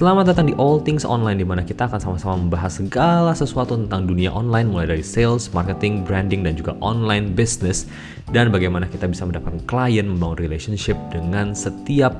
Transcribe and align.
Selamat 0.00 0.32
datang 0.32 0.48
di 0.48 0.56
All 0.56 0.80
Things 0.80 1.04
Online 1.04 1.36
di 1.36 1.44
mana 1.44 1.60
kita 1.60 1.84
akan 1.84 2.00
sama-sama 2.00 2.40
membahas 2.40 2.80
segala 2.80 3.36
sesuatu 3.36 3.76
tentang 3.76 4.08
dunia 4.08 4.32
online 4.32 4.72
mulai 4.72 4.88
dari 4.88 5.04
sales, 5.04 5.52
marketing, 5.52 6.08
branding 6.08 6.40
dan 6.40 6.56
juga 6.56 6.72
online 6.80 7.36
business. 7.36 7.84
Dan 8.32 8.48
bagaimana 8.48 8.88
kita 8.88 9.04
bisa 9.04 9.28
mendapatkan 9.28 9.60
klien, 9.68 10.08
membangun 10.08 10.40
relationship 10.40 10.96
dengan 11.12 11.52
setiap 11.52 12.16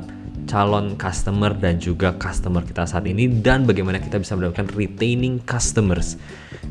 calon 0.51 0.99
customer 0.99 1.55
dan 1.55 1.79
juga 1.79 2.11
customer 2.19 2.67
kita 2.67 2.83
saat 2.83 3.07
ini 3.07 3.31
dan 3.39 3.63
bagaimana 3.63 4.03
kita 4.03 4.19
bisa 4.19 4.35
mendapatkan 4.35 4.67
retaining 4.75 5.39
customers. 5.47 6.19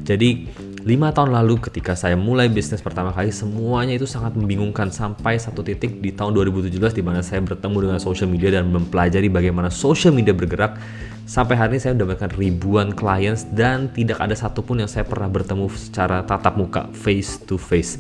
Jadi 0.04 0.52
lima 0.84 1.16
tahun 1.16 1.32
lalu 1.32 1.64
ketika 1.64 1.96
saya 1.96 2.20
mulai 2.20 2.52
bisnis 2.52 2.84
pertama 2.84 3.16
kali 3.16 3.32
semuanya 3.32 3.96
itu 3.96 4.04
sangat 4.04 4.36
membingungkan 4.36 4.92
sampai 4.92 5.40
satu 5.40 5.64
titik 5.64 6.04
di 6.04 6.12
tahun 6.12 6.36
2017 6.36 6.76
di 6.96 7.04
mana 7.04 7.24
saya 7.24 7.40
bertemu 7.40 7.88
dengan 7.88 8.00
social 8.04 8.28
media 8.28 8.60
dan 8.60 8.68
mempelajari 8.68 9.32
bagaimana 9.32 9.72
social 9.72 10.12
media 10.16 10.36
bergerak 10.36 10.80
sampai 11.28 11.56
hari 11.60 11.78
ini 11.78 11.80
saya 11.84 11.94
mendapatkan 12.00 12.32
ribuan 12.36 12.96
clients 12.96 13.44
dan 13.52 13.92
tidak 13.92 14.24
ada 14.24 14.36
satupun 14.36 14.80
yang 14.80 14.90
saya 14.90 15.04
pernah 15.04 15.28
bertemu 15.28 15.68
secara 15.72 16.24
tatap 16.24 16.56
muka 16.56 16.88
face 16.96 17.44
to 17.44 17.60
face 17.60 18.00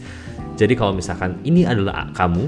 jadi 0.56 0.72
kalau 0.80 0.96
misalkan 0.96 1.36
ini 1.44 1.68
adalah 1.68 2.08
kamu 2.16 2.48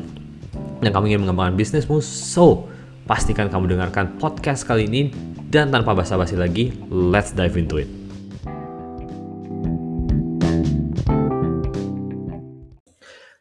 yang 0.80 0.94
kamu 0.96 1.06
ingin 1.12 1.22
mengembangkan 1.28 1.60
bisnismu 1.60 2.00
so 2.00 2.72
pastikan 3.12 3.52
kamu 3.52 3.76
dengarkan 3.76 4.16
podcast 4.24 4.64
kali 4.64 4.88
ini. 4.88 5.12
Dan 5.52 5.68
tanpa 5.68 5.92
basa-basi 5.92 6.40
lagi 6.40 6.72
let's 6.88 7.36
dive 7.36 7.60
into 7.60 7.84
it. 7.84 7.92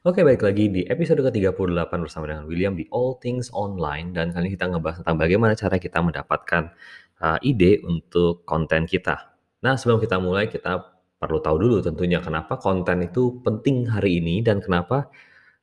Oke, 0.03 0.27
baik 0.27 0.43
lagi 0.43 0.67
di 0.75 0.83
episode 0.91 1.23
ke-38 1.23 1.87
bersama 1.87 2.27
dengan 2.27 2.51
William 2.51 2.75
di 2.75 2.83
All 2.91 3.15
Things 3.23 3.55
Online. 3.55 4.11
Dan 4.11 4.35
kali 4.35 4.51
ini 4.51 4.59
kita 4.59 4.75
ngebahas 4.75 5.07
tentang 5.07 5.23
bagaimana 5.23 5.55
cara 5.55 5.79
kita 5.79 6.03
mendapatkan 6.03 6.75
uh, 7.23 7.39
ide 7.47 7.79
untuk 7.87 8.43
konten 8.43 8.91
kita. 8.91 9.39
Nah, 9.63 9.79
sebelum 9.79 10.03
kita 10.03 10.19
mulai 10.19 10.51
kita 10.51 10.83
perlu 11.15 11.39
tahu 11.39 11.57
dulu 11.63 11.79
tentunya 11.79 12.19
kenapa 12.19 12.59
konten 12.59 13.07
itu 13.07 13.39
penting 13.45 13.87
hari 13.87 14.19
ini 14.19 14.43
dan 14.43 14.59
kenapa 14.59 15.13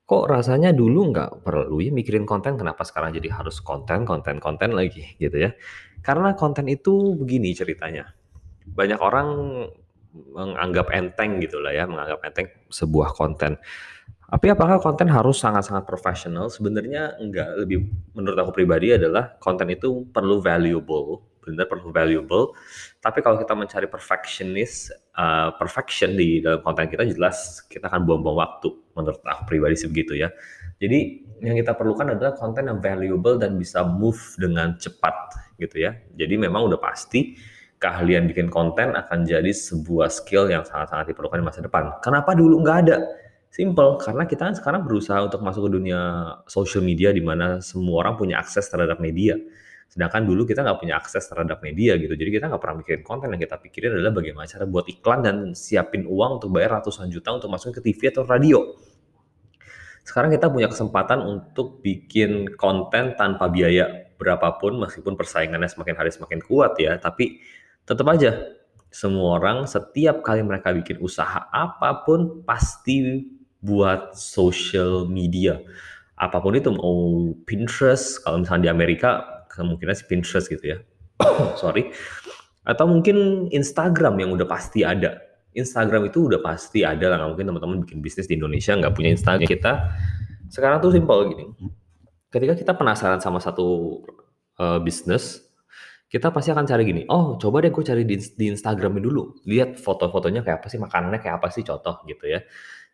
kok 0.08 0.24
rasanya 0.32 0.72
dulu 0.72 1.12
nggak 1.12 1.44
perlu 1.44 1.84
ya 1.84 1.92
mikirin 1.92 2.24
konten, 2.24 2.56
kenapa 2.56 2.88
sekarang 2.88 3.12
jadi 3.12 3.28
harus 3.36 3.60
konten, 3.60 4.08
konten, 4.08 4.40
konten 4.40 4.72
lagi 4.72 5.14
gitu 5.24 5.36
ya. 5.36 5.52
Karena 6.00 6.34
konten 6.34 6.72
itu 6.72 7.14
begini 7.20 7.52
ceritanya. 7.52 8.16
Banyak 8.68 9.00
orang 9.04 9.30
menganggap 10.18 10.90
enteng 10.96 11.44
gitu 11.44 11.60
lah 11.60 11.76
ya, 11.76 11.86
menganggap 11.86 12.24
enteng 12.26 12.48
sebuah 12.72 13.14
konten 13.14 13.60
tapi 14.28 14.52
apakah 14.52 14.84
konten 14.84 15.08
harus 15.08 15.40
sangat-sangat 15.40 15.88
profesional? 15.88 16.52
Sebenarnya 16.52 17.16
enggak, 17.16 17.64
lebih 17.64 17.88
menurut 18.12 18.36
aku 18.36 18.52
pribadi 18.52 18.92
adalah 18.92 19.40
konten 19.40 19.72
itu 19.72 20.04
perlu 20.12 20.44
valuable, 20.44 21.24
benar 21.48 21.72
perlu 21.72 21.96
valuable. 21.96 22.52
Tapi 23.00 23.24
kalau 23.24 23.40
kita 23.40 23.56
mencari 23.56 23.88
perfectionist, 23.88 24.92
uh, 25.16 25.56
perfection 25.56 26.20
di 26.20 26.44
dalam 26.44 26.60
konten 26.60 26.92
kita 26.92 27.08
jelas 27.08 27.64
kita 27.72 27.88
akan 27.88 28.04
buang-buang 28.04 28.38
waktu, 28.38 28.70
menurut 29.00 29.24
aku 29.24 29.42
pribadi 29.48 29.80
sih 29.80 29.88
begitu 29.88 30.20
ya. 30.20 30.28
Jadi 30.78 31.24
yang 31.42 31.56
kita 31.56 31.74
perlukan 31.74 32.14
adalah 32.14 32.36
konten 32.36 32.68
yang 32.68 32.84
valuable 32.84 33.40
dan 33.40 33.56
bisa 33.56 33.88
move 33.88 34.20
dengan 34.36 34.76
cepat 34.76 35.16
gitu 35.56 35.80
ya. 35.80 35.96
Jadi 36.20 36.36
memang 36.36 36.68
udah 36.68 36.78
pasti 36.78 37.40
keahlian 37.78 38.26
bikin 38.26 38.50
konten 38.50 38.98
akan 38.98 39.26
jadi 39.26 39.54
sebuah 39.54 40.10
skill 40.10 40.50
yang 40.50 40.66
sangat-sangat 40.66 41.14
diperlukan 41.14 41.40
di 41.42 41.46
masa 41.46 41.62
depan. 41.62 41.94
Kenapa 42.02 42.34
dulu 42.34 42.62
nggak 42.66 42.78
ada? 42.90 42.98
Simple, 43.48 43.98
karena 44.04 44.28
kita 44.28 44.44
kan 44.44 44.56
sekarang 44.58 44.82
berusaha 44.84 45.24
untuk 45.24 45.40
masuk 45.42 45.72
ke 45.72 45.82
dunia 45.82 46.00
social 46.52 46.84
media 46.84 47.16
di 47.16 47.24
mana 47.24 47.64
semua 47.64 48.06
orang 48.06 48.20
punya 48.20 48.38
akses 48.38 48.68
terhadap 48.68 49.00
media. 49.00 49.40
Sedangkan 49.98 50.30
dulu 50.30 50.46
kita 50.46 50.62
nggak 50.62 50.78
punya 50.78 50.94
akses 51.02 51.26
terhadap 51.26 51.58
media 51.66 51.98
gitu. 51.98 52.14
Jadi 52.14 52.30
kita 52.38 52.46
nggak 52.54 52.62
pernah 52.62 52.86
mikirin 52.86 53.02
konten 53.02 53.34
yang 53.34 53.42
kita 53.42 53.58
pikirin 53.58 53.98
adalah 53.98 54.14
bagaimana 54.14 54.46
cara 54.46 54.70
buat 54.70 54.86
iklan 54.86 55.26
dan 55.26 55.36
siapin 55.58 56.06
uang 56.06 56.38
untuk 56.38 56.54
bayar 56.54 56.78
ratusan 56.78 57.10
juta 57.10 57.34
untuk 57.34 57.50
masuk 57.50 57.74
ke 57.74 57.82
TV 57.82 58.14
atau 58.14 58.22
radio. 58.22 58.78
Sekarang 60.06 60.30
kita 60.30 60.54
punya 60.54 60.70
kesempatan 60.70 61.18
untuk 61.26 61.82
bikin 61.82 62.54
konten 62.62 63.18
tanpa 63.18 63.50
biaya 63.50 64.14
berapapun 64.22 64.78
meskipun 64.86 65.18
persaingannya 65.18 65.66
semakin 65.66 65.98
hari 65.98 66.14
semakin 66.14 66.46
kuat 66.46 66.78
ya. 66.78 67.02
Tapi 67.02 67.42
tetap 67.82 68.06
aja 68.14 68.38
semua 68.94 69.42
orang 69.42 69.66
setiap 69.66 70.22
kali 70.22 70.46
mereka 70.46 70.78
bikin 70.78 71.02
usaha 71.02 71.50
apa 71.50 72.06
pun 72.06 72.46
pasti 72.46 73.26
buat 73.66 74.14
social 74.14 75.10
media. 75.10 75.58
Apa 76.14 76.38
pun 76.38 76.54
itu 76.54 76.70
mau 76.70 77.34
Pinterest, 77.50 78.22
kalau 78.22 78.46
misalnya 78.46 78.70
di 78.70 78.72
Amerika 78.74 79.37
kemungkinan 79.58 79.94
sih 79.98 80.06
Pinterest 80.06 80.48
gitu 80.48 80.62
ya. 80.62 80.78
Sorry. 81.62 81.90
Atau 82.62 82.86
mungkin 82.86 83.50
Instagram 83.50 84.22
yang 84.22 84.30
udah 84.38 84.46
pasti 84.46 84.86
ada. 84.86 85.18
Instagram 85.58 86.14
itu 86.14 86.30
udah 86.30 86.40
pasti 86.46 86.86
ada 86.86 87.10
lah. 87.10 87.18
Nggak 87.18 87.30
mungkin 87.34 87.48
teman-teman 87.50 87.78
bikin 87.84 88.00
bisnis 88.06 88.30
di 88.30 88.38
Indonesia 88.38 88.78
nggak 88.78 88.94
punya 88.94 89.10
Instagram. 89.18 89.50
Kita 89.50 89.74
sekarang 90.54 90.78
tuh 90.80 90.94
simpel 90.94 91.34
gini. 91.34 91.46
Ketika 92.30 92.54
kita 92.54 92.74
penasaran 92.78 93.18
sama 93.18 93.42
satu 93.42 94.00
uh, 94.62 94.78
bisnis, 94.84 95.48
kita 96.08 96.32
pasti 96.32 96.56
akan 96.56 96.64
cari 96.64 96.84
gini, 96.88 97.02
oh 97.12 97.36
coba 97.36 97.60
deh 97.60 97.72
gue 97.72 97.84
cari 97.84 98.08
di, 98.08 98.16
di 98.16 98.46
Instagramnya 98.48 99.04
dulu, 99.04 99.44
lihat 99.44 99.76
foto-fotonya 99.76 100.40
kayak 100.40 100.64
apa 100.64 100.68
sih, 100.72 100.80
makanannya 100.80 101.20
kayak 101.20 101.36
apa 101.44 101.48
sih, 101.52 101.68
contoh 101.68 102.00
gitu 102.08 102.32
ya. 102.32 102.40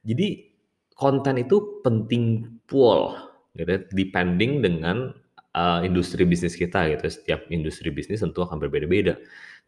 Jadi 0.02 0.50
konten 0.98 1.38
itu 1.38 1.82
penting 1.86 2.58
pol 2.66 3.14
gitu 3.54 3.70
ya, 3.70 3.80
depending 3.94 4.66
dengan 4.66 5.14
uh, 5.56 5.80
industri 5.86 6.26
bisnis 6.26 6.58
kita 6.58 6.90
gitu. 6.92 7.06
Setiap 7.10 7.48
industri 7.50 7.90
bisnis 7.94 8.22
tentu 8.22 8.44
akan 8.44 8.58
berbeda-beda. 8.60 9.18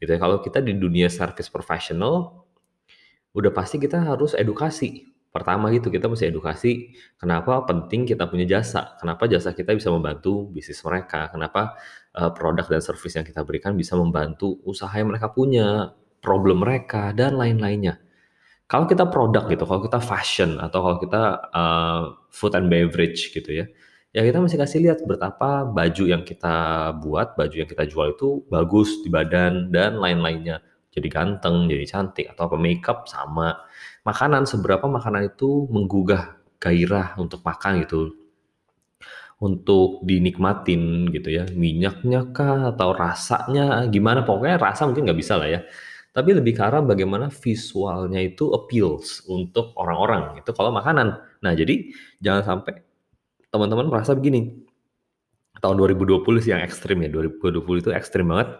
Gitu 0.02 0.10
ya. 0.12 0.20
Kalau 0.20 0.42
kita 0.42 0.60
di 0.60 0.76
dunia 0.76 1.08
service 1.08 1.48
professional, 1.48 2.46
udah 3.36 3.52
pasti 3.54 3.78
kita 3.78 4.02
harus 4.02 4.34
edukasi. 4.36 5.08
Pertama 5.36 5.68
gitu, 5.76 5.92
kita 5.92 6.08
mesti 6.08 6.32
edukasi 6.32 6.96
kenapa 7.20 7.68
penting 7.68 8.08
kita 8.08 8.24
punya 8.32 8.48
jasa, 8.48 8.96
kenapa 8.96 9.28
jasa 9.28 9.52
kita 9.52 9.76
bisa 9.76 9.92
membantu 9.92 10.48
bisnis 10.48 10.80
mereka, 10.80 11.28
kenapa 11.28 11.76
uh, 12.16 12.32
produk 12.32 12.64
dan 12.72 12.80
service 12.80 13.20
yang 13.20 13.28
kita 13.28 13.44
berikan 13.44 13.76
bisa 13.76 14.00
membantu 14.00 14.64
usaha 14.64 14.96
yang 14.96 15.12
mereka 15.12 15.36
punya, 15.36 15.92
problem 16.24 16.64
mereka, 16.64 17.12
dan 17.12 17.36
lain-lainnya. 17.36 18.00
Kalau 18.72 18.88
kita 18.88 19.12
produk 19.12 19.44
gitu, 19.52 19.68
kalau 19.68 19.84
kita 19.84 20.00
fashion 20.00 20.56
atau 20.56 20.80
kalau 20.80 20.98
kita 21.04 21.22
uh, 21.52 22.02
food 22.32 22.56
and 22.56 22.72
beverage 22.72 23.36
gitu 23.36 23.52
ya, 23.52 23.68
ya 24.16 24.24
kita 24.24 24.40
mesti 24.40 24.56
kasih 24.56 24.80
lihat 24.80 25.04
betapa 25.04 25.68
baju 25.68 26.04
yang 26.08 26.24
kita 26.24 26.90
buat, 27.04 27.36
baju 27.36 27.52
yang 27.52 27.68
kita 27.68 27.84
jual 27.84 28.16
itu 28.16 28.48
bagus 28.48 29.04
di 29.04 29.12
badan 29.12 29.68
dan 29.76 30.00
lain-lainnya. 30.00 30.64
Jadi 30.96 31.12
ganteng, 31.12 31.68
jadi 31.68 31.84
cantik 31.84 32.32
atau 32.32 32.48
apa 32.48 32.56
makeup 32.56 33.04
sama. 33.12 33.60
Makanan 34.08 34.48
seberapa 34.48 34.88
makanan 34.88 35.36
itu 35.36 35.68
menggugah 35.68 36.40
gairah 36.64 37.20
untuk 37.20 37.44
makan 37.44 37.84
gitu. 37.84 38.16
Untuk 39.36 40.08
dinikmatin 40.08 41.12
gitu 41.12 41.36
ya. 41.36 41.44
Minyaknya 41.52 42.32
kah 42.32 42.72
atau 42.72 42.96
rasanya 42.96 43.84
gimana 43.92 44.24
pokoknya 44.24 44.56
rasa 44.56 44.88
mungkin 44.88 45.12
nggak 45.12 45.20
bisa 45.20 45.36
lah 45.36 45.52
ya 45.52 45.62
tapi 46.16 46.32
lebih 46.32 46.56
ke 46.56 46.64
arah 46.64 46.80
bagaimana 46.80 47.28
visualnya 47.28 48.24
itu 48.24 48.48
appeals 48.56 49.20
untuk 49.28 49.76
orang-orang 49.76 50.40
itu 50.40 50.48
kalau 50.56 50.72
makanan. 50.72 51.20
Nah, 51.44 51.52
jadi 51.52 51.92
jangan 52.24 52.44
sampai 52.64 52.85
teman-teman 53.56 53.88
merasa 53.88 54.12
begini. 54.12 54.52
Tahun 55.64 55.80
2020 55.80 56.44
sih 56.44 56.52
yang 56.52 56.60
ekstrim 56.60 57.00
ya, 57.00 57.08
2020 57.08 57.64
itu 57.80 57.90
ekstrim 57.96 58.28
banget 58.28 58.60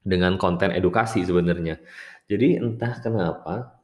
dengan 0.00 0.40
konten 0.40 0.72
edukasi 0.72 1.20
sebenarnya. 1.20 1.76
Jadi 2.24 2.56
entah 2.56 2.96
kenapa 3.04 3.76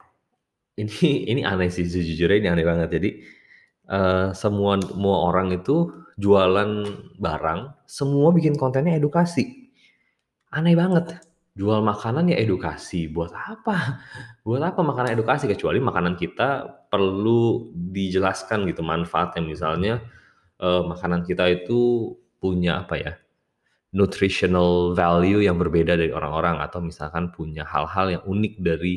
ini 0.81 1.29
ini 1.29 1.41
aneh 1.45 1.69
sih 1.69 1.85
sejujurnya 1.85 2.41
ini 2.41 2.49
aneh 2.49 2.65
banget. 2.65 2.89
Jadi 2.97 3.09
uh, 3.93 4.33
semua 4.33 4.81
semua 4.81 5.29
orang 5.29 5.53
itu 5.53 5.93
jualan 6.17 6.89
barang, 7.21 7.85
semua 7.85 8.33
bikin 8.33 8.57
kontennya 8.57 8.97
edukasi. 8.97 9.69
Aneh 10.49 10.73
banget 10.73 11.21
jual 11.57 11.81
makanan 11.81 12.29
ya 12.29 12.37
edukasi. 12.37 13.09
Buat 13.09 13.33
apa? 13.33 14.05
Buat 14.45 14.61
apa 14.61 14.79
makanan 14.85 15.17
edukasi? 15.17 15.49
Kecuali 15.49 15.81
makanan 15.81 16.13
kita 16.13 16.69
perlu 16.93 17.73
dijelaskan 17.73 18.69
gitu 18.69 18.85
manfaatnya. 18.85 19.41
Misalnya 19.41 19.99
eh, 20.61 20.83
makanan 20.85 21.25
kita 21.25 21.49
itu 21.49 22.13
punya 22.37 22.85
apa 22.85 22.95
ya? 23.01 23.13
nutritional 23.95 24.91
value 24.93 25.47
yang 25.47 25.55
berbeda 25.55 25.95
dari 25.95 26.11
orang-orang 26.11 26.59
atau 26.59 26.83
misalkan 26.83 27.31
punya 27.31 27.63
hal-hal 27.63 28.19
yang 28.19 28.23
unik 28.27 28.53
dari 28.59 28.93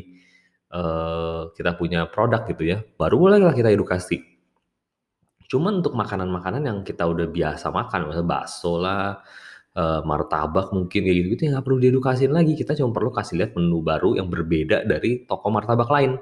eh, 0.68 1.42
kita 1.54 1.78
punya 1.78 2.10
produk 2.10 2.44
gitu 2.44 2.68
ya. 2.68 2.82
Baru 2.98 3.22
bolehlah 3.22 3.54
kita 3.54 3.70
edukasi. 3.70 4.20
Cuman 5.50 5.82
untuk 5.82 5.98
makanan-makanan 5.98 6.62
yang 6.62 6.78
kita 6.86 7.06
udah 7.10 7.26
biasa 7.26 7.74
makan, 7.74 8.06
misalnya 8.06 8.28
bakso 8.28 8.78
lah, 8.78 9.18
uh, 9.76 10.00
martabak 10.02 10.74
mungkin 10.74 11.06
kayak 11.06 11.16
gitu-gitu 11.22 11.42
ya 11.46 11.50
nggak 11.58 11.64
perlu 11.66 11.78
diedukasiin 11.78 12.32
lagi, 12.34 12.52
kita 12.58 12.74
cuma 12.78 12.90
perlu 12.94 13.10
kasih 13.14 13.34
lihat 13.38 13.50
menu 13.54 13.82
baru 13.84 14.18
yang 14.18 14.26
berbeda 14.30 14.86
dari 14.86 15.26
toko 15.28 15.48
martabak 15.52 15.90
lain. 15.90 16.18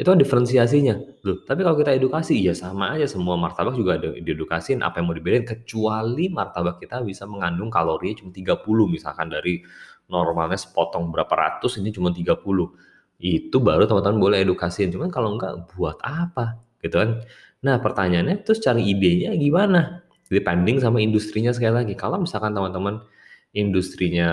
Itu 0.00 0.16
kan 0.16 0.18
diferensiasinya. 0.18 0.96
Loh, 1.28 1.44
tapi 1.44 1.60
kalau 1.60 1.76
kita 1.76 1.92
edukasi, 1.92 2.40
ya 2.40 2.56
sama 2.56 2.96
aja 2.96 3.04
semua 3.04 3.36
martabak 3.36 3.76
juga 3.76 4.00
ada 4.00 4.16
diedukasin 4.16 4.80
apa 4.80 4.96
yang 4.96 5.12
mau 5.12 5.16
dibedain 5.16 5.44
kecuali 5.44 6.32
martabak 6.32 6.80
kita 6.80 7.04
bisa 7.04 7.28
mengandung 7.28 7.68
kalorinya 7.68 8.24
cuma 8.24 8.32
30 8.32 8.64
misalkan 8.88 9.28
dari 9.28 9.60
normalnya 10.08 10.56
sepotong 10.56 11.12
berapa 11.12 11.34
ratus 11.36 11.84
ini 11.84 11.92
cuma 11.92 12.08
30. 12.16 12.32
Itu 13.20 13.56
baru 13.60 13.84
teman-teman 13.84 14.18
boleh 14.18 14.38
edukasiin. 14.40 14.88
Cuman 14.88 15.12
kalau 15.12 15.36
enggak 15.36 15.68
buat 15.76 16.00
apa? 16.00 16.56
Gitu 16.80 16.96
kan. 16.96 17.20
Nah, 17.60 17.76
pertanyaannya 17.76 18.40
terus 18.40 18.64
cari 18.64 18.88
idenya 18.88 19.36
gimana? 19.36 20.00
Depending 20.30 20.78
sama 20.78 21.02
industrinya 21.02 21.50
sekali 21.50 21.74
lagi. 21.74 21.94
Kalau 21.98 22.22
misalkan 22.22 22.54
teman-teman 22.54 23.02
industrinya 23.50 24.30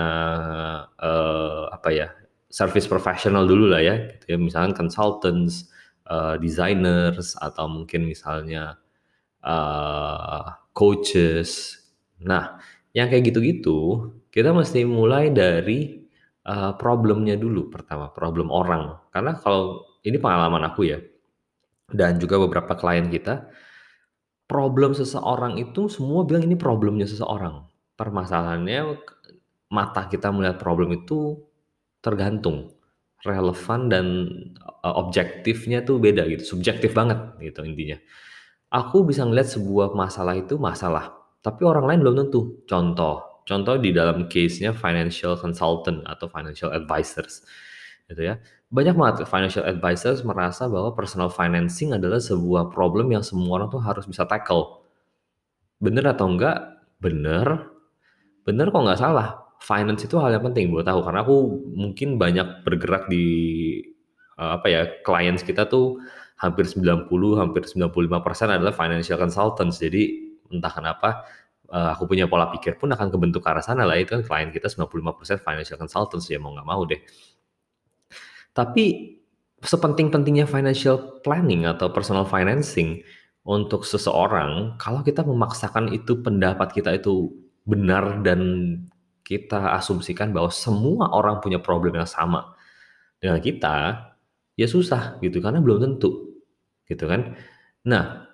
uh, 0.94 1.66
apa 1.74 1.90
ya 1.90 2.08
service 2.48 2.86
professional 2.86 3.44
dulu 3.44 3.68
lah 3.74 3.82
ya, 3.82 3.94
gitu 4.14 4.24
ya. 4.34 4.36
Misalkan 4.38 4.72
consultants, 4.72 5.68
uh, 6.08 6.38
designers, 6.38 7.34
atau 7.36 7.66
mungkin 7.68 8.08
misalnya 8.08 8.78
uh, 9.44 10.56
coaches. 10.72 11.82
Nah, 12.22 12.62
yang 12.96 13.10
kayak 13.10 13.34
gitu-gitu, 13.34 14.10
kita 14.30 14.54
mesti 14.54 14.86
mulai 14.86 15.28
dari 15.34 16.08
uh, 16.48 16.72
problemnya 16.78 17.36
dulu 17.36 17.68
pertama, 17.68 18.08
problem 18.14 18.48
orang. 18.48 18.96
Karena 19.12 19.36
kalau 19.36 19.84
ini 20.06 20.16
pengalaman 20.16 20.62
aku 20.72 20.88
ya, 20.88 20.98
dan 21.92 22.16
juga 22.16 22.40
beberapa 22.40 22.72
klien 22.78 23.12
kita, 23.12 23.50
problem 24.48 24.96
seseorang 24.96 25.60
itu 25.60 25.86
semua 25.92 26.24
bilang 26.24 26.48
ini 26.48 26.56
problemnya 26.56 27.06
seseorang. 27.06 27.68
Permasalahannya 27.94 28.98
mata 29.68 30.08
kita 30.08 30.32
melihat 30.32 30.56
problem 30.56 30.90
itu 30.96 31.38
Tergantung, 31.98 32.78
relevan 33.26 33.90
dan, 33.90 34.06
uh, 34.62 34.94
objektifnya 35.02 35.82
tuh 35.82 35.98
beda 35.98 36.22
gitu, 36.30 36.54
subjektif 36.54 36.94
banget 36.94 37.18
gitu 37.42 37.66
intinya. 37.66 37.98
Aku 38.70 39.02
bisa 39.02 39.26
ngelihat 39.26 39.50
sebuah 39.50 39.98
masalah 39.98 40.38
itu 40.38 40.54
masalah, 40.62 41.10
tapi 41.42 41.66
orang 41.66 41.90
lain 41.90 42.00
belum 42.06 42.14
tentu. 42.22 42.62
Contoh 42.70 43.42
contoh 43.48 43.80
di 43.80 43.96
dalam 43.96 44.28
case-nya 44.28 44.76
financial 44.76 45.40
consultant 45.40 46.04
atau 46.04 46.28
financial 46.28 46.70
advisors, 46.70 47.42
gitu 48.06 48.22
ya. 48.28 48.34
Banyak 48.68 48.94
banget 48.94 49.16
financial 49.24 49.64
advisors 49.64 50.20
merasa 50.20 50.68
bahwa 50.68 50.92
personal 50.92 51.32
financing 51.32 51.96
adalah 51.96 52.20
sebuah 52.20 52.68
problem 52.68 53.08
yang 53.08 53.24
semua 53.24 53.60
orang 53.60 53.68
tuh 53.72 53.80
harus 53.80 54.04
bisa 54.04 54.28
tackle. 54.28 54.84
Bener 55.80 56.04
atau 56.04 56.28
enggak? 56.28 56.84
Bener. 57.00 57.72
Bener 58.44 58.68
kok 58.68 58.82
nggak 58.84 59.00
salah 59.00 59.48
finance 59.58 60.06
itu 60.06 60.16
hal 60.22 60.30
yang 60.38 60.44
penting 60.46 60.70
buat 60.70 60.86
tahu 60.86 61.02
karena 61.02 61.20
aku 61.26 61.36
mungkin 61.74 62.16
banyak 62.16 62.62
bergerak 62.62 63.10
di 63.10 63.26
uh, 64.38 64.58
apa 64.58 64.66
ya 64.70 64.82
clients 65.02 65.42
kita 65.42 65.66
tuh 65.66 65.98
hampir 66.38 66.64
90 66.70 67.10
hampir 67.34 67.62
95% 67.66 68.54
adalah 68.54 68.70
financial 68.70 69.18
consultants 69.18 69.82
jadi 69.82 70.14
entah 70.54 70.70
kenapa 70.70 71.26
uh, 71.74 71.90
aku 71.92 72.06
punya 72.06 72.30
pola 72.30 72.46
pikir 72.54 72.78
pun 72.78 72.94
akan 72.94 73.10
kebentuk 73.10 73.42
ke 73.42 73.50
arah 73.50 73.64
sana 73.64 73.82
lah 73.82 73.98
itu 73.98 74.14
kan 74.14 74.22
klien 74.22 74.50
kita 74.54 74.70
95% 74.70 75.42
financial 75.42 75.76
consultants 75.76 76.30
ya 76.30 76.38
mau 76.38 76.54
nggak 76.54 76.68
mau 76.68 76.86
deh 76.86 77.02
tapi 78.58 79.14
sepenting-pentingnya 79.62 80.50
financial 80.50 81.22
planning 81.22 81.62
atau 81.70 81.94
personal 81.94 82.26
financing 82.26 83.06
untuk 83.46 83.86
seseorang 83.86 84.74
kalau 84.82 85.06
kita 85.06 85.22
memaksakan 85.22 85.94
itu 85.94 86.18
pendapat 86.18 86.74
kita 86.74 86.98
itu 86.98 87.30
benar 87.62 88.18
dan 88.26 88.40
kita 89.22 89.76
asumsikan 89.78 90.34
bahwa 90.34 90.50
semua 90.50 91.12
orang 91.14 91.38
punya 91.38 91.60
problem 91.62 91.94
yang 92.00 92.08
sama 92.08 92.56
dengan 93.20 93.38
kita, 93.44 94.08
ya 94.56 94.66
susah 94.66 95.20
gitu 95.20 95.38
karena 95.44 95.60
belum 95.60 95.84
tentu 95.84 96.34
gitu 96.88 97.04
kan. 97.04 97.36
Nah, 97.84 98.24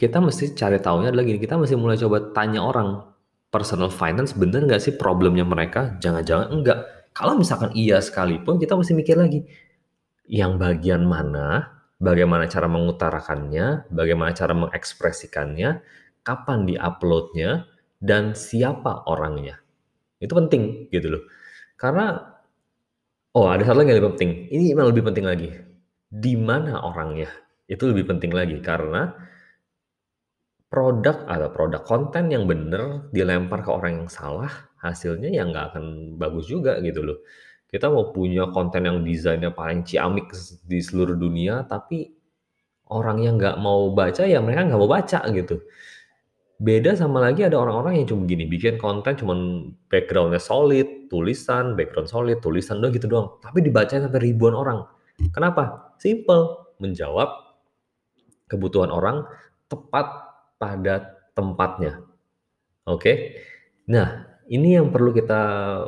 kita 0.00 0.18
mesti 0.18 0.56
cari 0.56 0.80
tahunya 0.80 1.12
adalah 1.12 1.28
gini, 1.28 1.36
kita 1.36 1.60
mesti 1.60 1.76
mulai 1.76 2.00
coba 2.00 2.32
tanya 2.32 2.64
orang 2.64 3.04
personal 3.52 3.92
finance 3.92 4.32
bener 4.32 4.64
nggak 4.64 4.80
sih 4.80 4.96
problemnya 4.96 5.44
mereka? 5.44 5.94
Jangan-jangan 6.00 6.48
enggak. 6.56 6.97
Kalau 7.18 7.34
misalkan 7.34 7.74
iya 7.74 7.98
sekalipun 7.98 8.62
kita 8.62 8.78
mesti 8.78 8.94
mikir 8.94 9.18
lagi 9.18 9.42
yang 10.30 10.54
bagian 10.54 11.02
mana, 11.02 11.66
bagaimana 11.98 12.46
cara 12.46 12.70
mengutarakannya, 12.70 13.90
bagaimana 13.90 14.30
cara 14.38 14.54
mengekspresikannya, 14.54 15.82
kapan 16.22 16.62
diuploadnya, 16.62 17.66
dan 17.98 18.38
siapa 18.38 19.02
orangnya. 19.10 19.58
Itu 20.22 20.38
penting 20.38 20.94
gitu 20.94 21.18
loh. 21.18 21.22
Karena 21.74 22.22
oh 23.34 23.50
ada 23.50 23.66
satu 23.66 23.82
lagi 23.82 23.90
yang 23.90 23.98
lebih 23.98 24.14
penting. 24.14 24.30
Ini 24.54 24.62
yang 24.78 24.90
lebih 24.94 25.04
penting 25.10 25.26
lagi. 25.26 25.48
Di 26.06 26.38
mana 26.38 26.86
orangnya? 26.86 27.28
Itu 27.66 27.90
lebih 27.90 28.14
penting 28.14 28.30
lagi 28.30 28.62
karena 28.62 29.10
produk 30.68 31.24
atau 31.26 31.48
produk 31.50 31.82
konten 31.82 32.30
yang 32.30 32.44
benar 32.44 33.08
dilempar 33.10 33.64
ke 33.64 33.70
orang 33.72 34.04
yang 34.04 34.10
salah, 34.12 34.67
hasilnya 34.82 35.30
ya 35.30 35.42
nggak 35.46 35.74
akan 35.74 35.84
bagus 36.18 36.46
juga 36.50 36.78
gitu 36.82 37.02
loh. 37.02 37.18
Kita 37.68 37.92
mau 37.92 38.10
punya 38.14 38.48
konten 38.48 38.88
yang 38.88 39.04
desainnya 39.04 39.52
paling 39.52 39.84
ciamik 39.84 40.32
di 40.64 40.80
seluruh 40.80 41.18
dunia, 41.18 41.68
tapi 41.68 42.08
orang 42.88 43.20
yang 43.20 43.36
nggak 43.36 43.60
mau 43.60 43.92
baca 43.92 44.24
ya 44.24 44.40
mereka 44.40 44.64
nggak 44.72 44.80
mau 44.80 44.88
baca 44.88 45.20
gitu. 45.28 45.60
Beda 46.58 46.98
sama 46.98 47.22
lagi 47.22 47.46
ada 47.46 47.54
orang-orang 47.54 48.02
yang 48.02 48.06
cuma 48.10 48.26
gini, 48.26 48.42
bikin 48.48 48.82
konten 48.82 49.14
cuman 49.14 49.70
backgroundnya 49.86 50.42
solid, 50.42 51.06
tulisan, 51.06 51.78
background 51.78 52.10
solid, 52.10 52.42
tulisan 52.42 52.82
udah 52.82 52.90
gitu 52.90 53.06
doang. 53.06 53.38
Tapi 53.38 53.62
dibacain 53.62 54.02
sampai 54.02 54.18
ribuan 54.18 54.58
orang. 54.58 54.82
Kenapa? 55.30 55.94
Simple, 56.02 56.74
menjawab 56.82 57.30
kebutuhan 58.50 58.90
orang 58.90 59.22
tepat 59.70 60.06
pada 60.58 61.14
tempatnya. 61.36 62.02
Oke. 62.88 63.38
Nah, 63.86 64.27
ini 64.48 64.80
yang 64.80 64.88
perlu 64.88 65.12
kita 65.12 65.40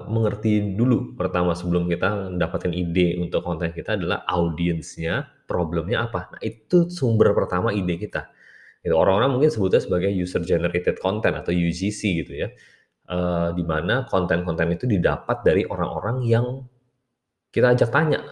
mengerti 0.05 0.77
dulu 0.77 1.17
pertama 1.17 1.57
sebelum 1.57 1.89
kita 1.89 2.37
mendapatkan 2.37 2.73
ide 2.77 3.17
untuk 3.17 3.41
konten 3.41 3.73
kita 3.73 3.97
adalah 3.97 4.29
audiensnya, 4.29 5.25
problemnya 5.49 6.05
apa. 6.05 6.37
Nah, 6.37 6.41
itu 6.45 6.93
sumber 6.93 7.33
pertama 7.33 7.73
ide 7.73 7.97
kita. 7.97 8.29
Gitu. 8.85 8.93
Orang-orang 8.93 9.33
mungkin 9.33 9.49
sebutnya 9.49 9.81
sebagai 9.81 10.13
user 10.13 10.45
generated 10.45 11.01
content 11.01 11.41
atau 11.41 11.53
UGC 11.57 12.01
gitu 12.25 12.33
ya. 12.37 12.49
Uh, 13.11 13.51
di 13.59 13.67
mana 13.67 14.07
konten-konten 14.07 14.71
itu 14.71 14.87
didapat 14.87 15.43
dari 15.43 15.67
orang-orang 15.67 16.23
yang 16.23 16.47
kita 17.51 17.75
ajak 17.75 17.91
tanya. 17.91 18.23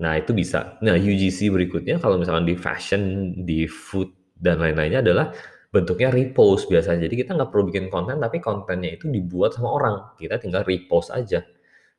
Nah, 0.00 0.16
itu 0.16 0.32
bisa. 0.32 0.80
Nah, 0.80 0.96
UGC 0.96 1.52
berikutnya 1.52 2.00
kalau 2.00 2.16
misalkan 2.16 2.48
di 2.48 2.56
fashion, 2.56 3.32
di 3.44 3.68
food 3.68 4.08
dan 4.40 4.60
lain-lainnya 4.60 5.04
adalah 5.04 5.36
bentuknya 5.70 6.10
repost 6.10 6.66
biasanya. 6.66 7.06
Jadi 7.06 7.14
kita 7.24 7.38
nggak 7.38 7.50
perlu 7.54 7.70
bikin 7.70 7.86
konten, 7.88 8.18
tapi 8.18 8.42
kontennya 8.42 8.98
itu 8.98 9.06
dibuat 9.06 9.54
sama 9.54 9.70
orang. 9.70 9.94
Kita 10.18 10.36
tinggal 10.42 10.66
repost 10.66 11.14
aja. 11.14 11.42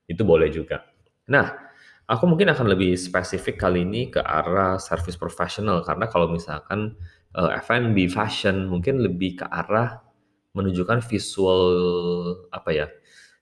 Itu 0.05 0.27
boleh 0.27 0.51
juga. 0.51 0.83
Nah, 1.31 1.71
aku 2.05 2.27
mungkin 2.27 2.51
akan 2.51 2.67
lebih 2.75 2.99
spesifik 2.99 3.63
kali 3.63 3.87
ini 3.87 4.11
ke 4.11 4.19
arah 4.19 4.75
service 4.75 5.15
professional 5.15 5.79
karena 5.87 6.11
kalau 6.11 6.27
misalkan 6.27 6.99
uh, 7.39 7.55
eh, 7.55 7.63
F&B, 7.63 8.11
fashion, 8.11 8.67
mungkin 8.67 8.99
lebih 8.99 9.39
ke 9.39 9.45
arah 9.47 10.03
menunjukkan 10.51 10.99
visual 11.07 11.63
apa 12.51 12.69
ya, 12.75 12.87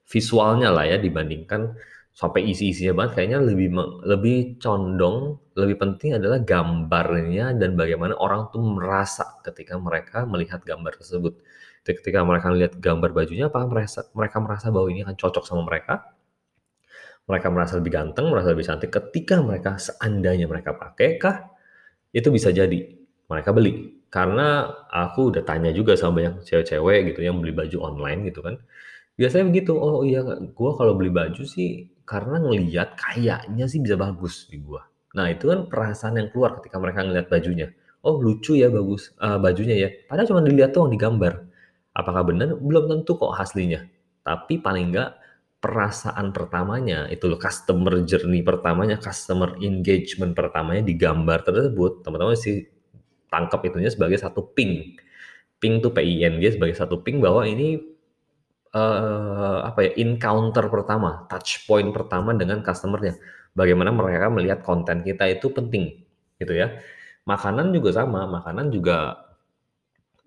visualnya 0.06 0.70
lah 0.70 0.86
ya 0.86 1.02
dibandingkan 1.02 1.74
sampai 2.20 2.42
isi-isinya 2.52 2.94
banget 3.00 3.12
kayaknya 3.16 3.40
lebih 3.50 3.68
lebih 4.12 4.38
condong, 4.64 5.18
lebih 5.62 5.76
penting 5.84 6.12
adalah 6.20 6.40
gambarnya 6.52 7.46
dan 7.62 7.72
bagaimana 7.82 8.14
orang 8.26 8.42
tuh 8.54 8.62
merasa 8.76 9.26
ketika 9.48 9.76
mereka 9.88 10.18
melihat 10.32 10.60
gambar 10.70 10.94
tersebut. 11.00 11.34
Ketika 11.88 12.20
mereka 12.30 12.48
melihat 12.54 12.74
gambar 12.88 13.10
bajunya 13.18 13.46
apakah 13.50 13.68
merasa 13.72 14.00
mereka 14.20 14.38
merasa 14.46 14.68
bahwa 14.76 14.88
ini 14.92 15.02
akan 15.08 15.16
cocok 15.22 15.44
sama 15.48 15.64
mereka? 15.70 15.96
Mereka 17.30 17.48
merasa 17.54 17.78
lebih 17.78 17.92
ganteng, 17.94 18.26
merasa 18.34 18.50
lebih 18.50 18.66
cantik 18.66 18.90
ketika 18.90 19.38
mereka 19.46 19.78
seandainya 19.78 20.50
mereka 20.50 20.74
pakai 20.74 21.22
kah? 21.22 21.46
Itu 22.16 22.34
bisa 22.34 22.50
jadi 22.50 22.78
mereka 23.30 23.52
beli. 23.54 24.02
Karena 24.10 24.66
aku 24.90 25.34
udah 25.34 25.44
tanya 25.46 25.70
juga 25.76 25.94
sama 26.00 26.22
banyak 26.24 26.46
cewek-cewek 26.48 27.14
gitu 27.14 27.20
yang 27.26 27.38
beli 27.42 27.54
baju 27.54 27.78
online 27.94 28.30
gitu 28.30 28.42
kan. 28.46 28.58
Biasanya 29.20 29.46
begitu, 29.52 29.74
"Oh 29.78 30.04
iya, 30.08 30.24
gua 30.58 30.74
kalau 30.80 30.96
beli 30.98 31.12
baju 31.14 31.44
sih 31.46 31.90
karena 32.10 32.42
ngelihat 32.42 32.98
kayaknya 32.98 33.66
sih 33.70 33.78
bisa 33.78 33.94
bagus 33.94 34.50
di 34.50 34.58
gua." 34.58 34.90
Nah, 35.14 35.30
itu 35.30 35.46
kan 35.50 35.70
perasaan 35.70 36.18
yang 36.18 36.34
keluar 36.34 36.58
ketika 36.58 36.82
mereka 36.82 37.06
ngelihat 37.06 37.30
bajunya. 37.30 37.70
"Oh 38.02 38.18
lucu 38.18 38.58
ya 38.58 38.74
bagus, 38.74 39.14
uh, 39.22 39.38
bajunya 39.38 39.76
ya." 39.78 39.90
Padahal 40.10 40.26
cuma 40.26 40.42
dilihat 40.42 40.74
tuh 40.74 40.90
di 40.90 40.98
gambar. 40.98 41.34
Apakah 41.94 42.26
benar? 42.26 42.58
Belum 42.58 42.90
tentu 42.90 43.18
kok 43.22 43.34
aslinya. 43.38 43.86
Tapi 44.26 44.58
paling 44.58 44.94
enggak 44.94 45.20
perasaan 45.60 46.32
pertamanya 46.32 47.12
itu 47.12 47.28
loh 47.28 47.36
customer 47.36 48.00
journey 48.08 48.40
pertamanya, 48.42 48.96
customer 48.98 49.60
engagement 49.60 50.32
pertamanya 50.32 50.88
di 50.88 50.96
gambar 50.96 51.44
tersebut, 51.44 52.00
teman-teman 52.02 52.40
sih 52.40 52.64
tangkap 53.28 53.62
itunya 53.68 53.92
sebagai 53.92 54.18
satu 54.18 54.56
ping. 54.56 54.96
Ping 55.60 55.84
tuh 55.84 55.92
PING 55.92 56.40
sebagai 56.40 56.76
satu 56.80 57.04
ping 57.04 57.20
bahwa 57.20 57.44
ini 57.44 57.99
uh, 58.74 59.60
apa 59.66 59.80
ya 59.90 59.92
encounter 60.04 60.66
pertama, 60.70 61.26
touch 61.32 61.66
point 61.66 61.90
pertama 61.94 62.34
dengan 62.38 62.62
customernya. 62.66 63.18
Bagaimana 63.58 63.90
mereka 63.94 64.28
melihat 64.32 64.60
konten 64.66 65.02
kita 65.06 65.26
itu 65.30 65.50
penting. 65.54 66.06
gitu 66.40 66.56
ya. 66.56 66.80
Makanan 67.28 67.76
juga 67.76 67.92
sama, 67.92 68.24
makanan 68.24 68.72
juga 68.72 69.20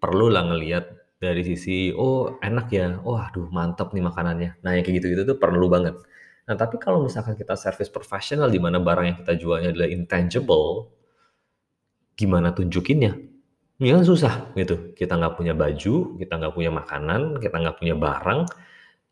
perlu 0.03 0.29
lah 0.29 0.45
ngelihat 0.51 0.85
dari 1.23 1.43
sisi, 1.47 1.95
"Oh 1.95 2.37
enak 2.43 2.67
ya, 2.75 2.87
oh 3.07 3.17
aduh 3.17 3.49
mantep 3.49 3.89
nih 3.95 4.05
makanannya." 4.05 4.51
Nah 4.65 4.71
yang 4.77 4.85
kayak 4.85 4.97
gitu-gitu 5.01 5.23
tuh 5.31 5.39
perlu 5.41 5.67
banget. 5.73 5.95
Nah 6.47 6.55
tapi 6.59 6.77
kalau 6.83 6.99
misalkan 7.07 7.35
kita 7.39 7.55
service 7.57 7.89
profesional 7.89 8.49
di 8.51 8.61
mana 8.61 8.79
barang 8.83 9.07
yang 9.09 9.19
kita 9.23 9.33
jualnya 9.39 9.69
adalah 9.73 9.89
intangible, 9.89 10.91
gimana 12.19 12.53
tunjukinnya? 12.57 13.32
Ya 13.81 13.99
susah 14.05 14.53
gitu, 14.55 14.93
kita 14.95 15.17
nggak 15.17 15.35
punya 15.41 15.55
baju, 15.57 16.17
kita 16.21 16.33
nggak 16.39 16.55
punya 16.55 16.71
makanan, 16.71 17.41
kita 17.41 17.57
nggak 17.57 17.77
punya 17.81 17.95
barang, 17.99 18.41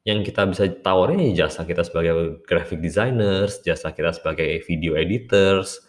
yang 0.09 0.25
kita 0.25 0.49
bisa 0.49 0.64
tawarin 0.81 1.21
ya 1.21 1.45
jasa 1.45 1.69
kita 1.69 1.85
sebagai 1.85 2.40
graphic 2.49 2.81
designers, 2.81 3.61
jasa 3.61 3.93
kita 3.93 4.17
sebagai 4.17 4.64
video 4.64 4.97
editors, 4.97 5.85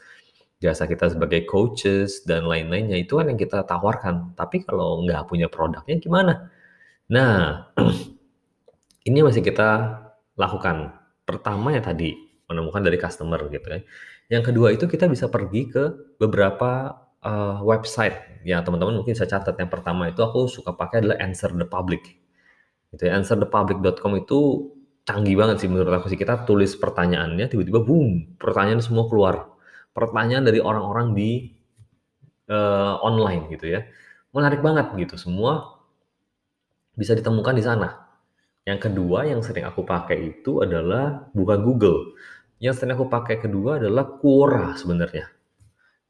jasa 0.59 0.85
kita 0.85 1.09
sebagai 1.09 1.47
coaches 1.47 2.21
dan 2.27 2.45
lain-lainnya 2.45 2.99
itu 2.99 3.17
kan 3.17 3.31
yang 3.31 3.39
kita 3.39 3.63
tawarkan. 3.63 4.35
Tapi 4.35 4.67
kalau 4.67 5.01
nggak 5.07 5.25
punya 5.31 5.47
produknya 5.47 5.95
gimana? 5.97 6.51
Nah, 7.09 7.71
ini 9.09 9.19
masih 9.25 9.41
kita 9.41 9.69
lakukan. 10.35 10.91
Pertama 11.25 11.71
ya 11.71 11.81
tadi 11.81 12.13
menemukan 12.51 12.83
dari 12.83 12.99
customer 12.99 13.41
gitu 13.47 13.67
kan. 13.67 13.81
Yang 14.27 14.43
kedua 14.51 14.67
itu 14.75 14.85
kita 14.91 15.07
bisa 15.07 15.31
pergi 15.31 15.71
ke 15.71 15.83
beberapa 16.19 16.93
uh, 17.25 17.61
website 17.65 18.41
ya 18.41 18.61
teman-teman 18.65 19.01
mungkin 19.01 19.13
bisa 19.13 19.29
catat. 19.29 19.57
Yang 19.57 19.71
pertama 19.71 20.09
itu 20.09 20.21
aku 20.21 20.49
suka 20.49 20.73
pakai 20.73 21.05
adalah 21.05 21.17
Answer 21.21 21.53
the 21.53 21.67
Public. 21.67 22.03
Gitu 22.91 23.07
ya. 23.07 23.15
Answerthepublic.com 23.17 24.13
itu 24.19 24.39
canggih 25.07 25.35
banget 25.39 25.63
sih 25.65 25.69
menurut 25.71 25.93
aku 25.93 26.11
sih. 26.11 26.19
Kita 26.19 26.43
tulis 26.43 26.73
pertanyaannya 26.77 27.47
tiba-tiba 27.49 27.81
boom, 27.81 28.37
pertanyaan 28.37 28.83
semua 28.83 29.07
keluar 29.07 29.51
pertanyaan 29.91 30.47
dari 30.47 30.59
orang-orang 30.63 31.11
di 31.15 31.51
uh, 32.47 32.99
online 33.03 33.51
gitu 33.51 33.75
ya. 33.75 33.83
Menarik 34.31 34.63
banget 34.63 34.95
gitu, 34.95 35.19
semua 35.19 35.83
bisa 36.95 37.11
ditemukan 37.15 37.55
di 37.55 37.63
sana. 37.63 38.07
Yang 38.63 38.91
kedua 38.91 39.27
yang 39.27 39.41
sering 39.43 39.67
aku 39.67 39.83
pakai 39.83 40.31
itu 40.31 40.63
adalah 40.63 41.27
bukan 41.35 41.59
Google. 41.65 42.15
Yang 42.61 42.83
sering 42.83 42.95
aku 42.95 43.09
pakai 43.11 43.41
kedua 43.41 43.81
adalah 43.81 44.21
Quora 44.21 44.77
sebenarnya. 44.77 45.27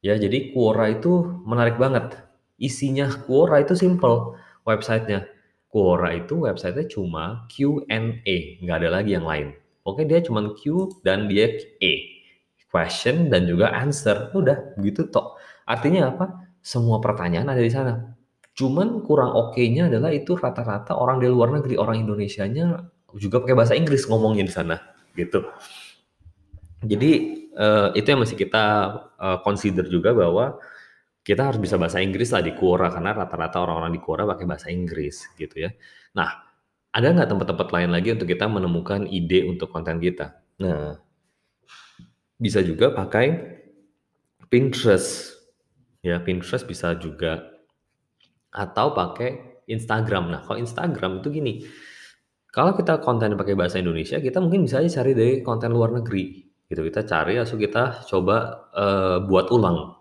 Ya, 0.01 0.17
jadi 0.17 0.50
Quora 0.50 0.89
itu 0.89 1.41
menarik 1.46 1.77
banget. 1.77 2.17
Isinya 2.58 3.05
Quora 3.25 3.62
itu 3.62 3.77
simple 3.77 4.34
websitenya. 4.65 5.29
Quora 5.70 6.17
itu 6.17 6.41
websitenya 6.41 6.89
cuma 6.89 7.46
Q&A, 7.53 8.38
nggak 8.65 8.77
ada 8.81 8.89
lagi 8.89 9.13
yang 9.13 9.29
lain. 9.29 9.53
Oke, 9.86 10.05
dia 10.05 10.22
cuma 10.22 10.41
Q 10.58 10.89
dan 11.05 11.29
dia 11.29 11.53
E 11.81 12.22
question 12.72 13.27
dan 13.29 13.46
juga 13.46 13.70
answer. 13.75 14.31
Udah 14.34 14.74
begitu 14.79 15.05
toh. 15.12 15.38
Artinya 15.67 16.10
apa? 16.10 16.50
Semua 16.63 16.98
pertanyaan 17.03 17.51
ada 17.51 17.62
di 17.62 17.70
sana. 17.70 18.15
Cuman 18.55 19.03
kurang 19.05 19.31
oke-nya 19.36 19.91
adalah 19.91 20.10
itu 20.10 20.34
rata-rata 20.34 20.96
orang 20.98 21.22
di 21.22 21.27
luar 21.27 21.51
negeri, 21.55 21.77
orang 21.77 22.03
Indonesianya 22.03 22.89
juga 23.15 23.43
pakai 23.43 23.55
bahasa 23.55 23.74
Inggris 23.75 24.08
ngomongnya 24.08 24.48
di 24.48 24.53
sana, 24.53 24.75
gitu. 25.15 25.43
Jadi 26.81 27.11
uh, 27.53 27.93
itu 27.93 28.07
yang 28.09 28.21
masih 28.25 28.38
kita 28.38 28.65
uh, 29.21 29.38
consider 29.45 29.85
juga 29.85 30.17
bahwa 30.17 30.57
kita 31.21 31.53
harus 31.53 31.61
bisa 31.61 31.77
bahasa 31.77 32.01
Inggris 32.01 32.33
lah 32.33 32.41
di 32.41 32.57
Quora 32.57 32.89
karena 32.89 33.13
rata-rata 33.13 33.61
orang-orang 33.61 33.93
di 33.93 34.01
Quora 34.01 34.25
pakai 34.25 34.45
bahasa 34.50 34.73
Inggris 34.73 35.29
gitu 35.38 35.69
ya. 35.69 35.69
Nah, 36.17 36.29
ada 36.91 37.07
nggak 37.13 37.29
tempat-tempat 37.29 37.67
lain 37.69 37.89
lagi 37.93 38.09
untuk 38.17 38.25
kita 38.25 38.50
menemukan 38.50 39.05
ide 39.05 39.45
untuk 39.45 39.69
konten 39.69 40.01
kita? 40.01 40.41
Nah, 40.57 40.97
bisa 42.41 42.65
juga 42.65 42.89
pakai 42.89 43.57
Pinterest. 44.50 45.38
Ya, 46.01 46.17
Pinterest 46.17 46.65
bisa 46.65 46.97
juga 46.97 47.45
atau 48.50 48.91
pakai 48.97 49.63
Instagram. 49.69 50.33
Nah, 50.33 50.41
kalau 50.43 50.57
Instagram 50.57 51.21
itu 51.21 51.29
gini, 51.29 51.53
kalau 52.51 52.75
kita 52.75 53.00
konten 53.00 53.38
pakai 53.38 53.55
bahasa 53.55 53.77
Indonesia, 53.77 54.17
kita 54.17 54.41
mungkin 54.41 54.65
bisa 54.65 54.81
aja 54.81 55.00
cari 55.00 55.13
dari 55.13 55.33
konten 55.45 55.71
luar 55.71 55.95
negeri. 55.95 56.50
Gitu, 56.71 56.81
kita 56.87 57.03
cari, 57.03 57.35
langsung 57.35 57.59
kita 57.59 58.07
coba 58.07 58.63
uh, 58.71 59.17
buat 59.27 59.51
ulang. 59.51 59.99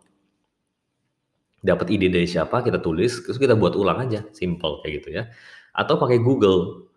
Dapat 1.60 1.90
ide 1.90 2.06
dari 2.08 2.30
siapa, 2.30 2.62
kita 2.62 2.78
tulis, 2.78 3.26
terus 3.26 3.42
kita 3.42 3.58
buat 3.58 3.74
ulang 3.74 4.06
aja, 4.06 4.22
simple 4.30 4.78
kayak 4.86 5.02
gitu 5.02 5.08
ya. 5.18 5.26
Atau 5.74 5.98
pakai 5.98 6.22
Google, 6.22 6.90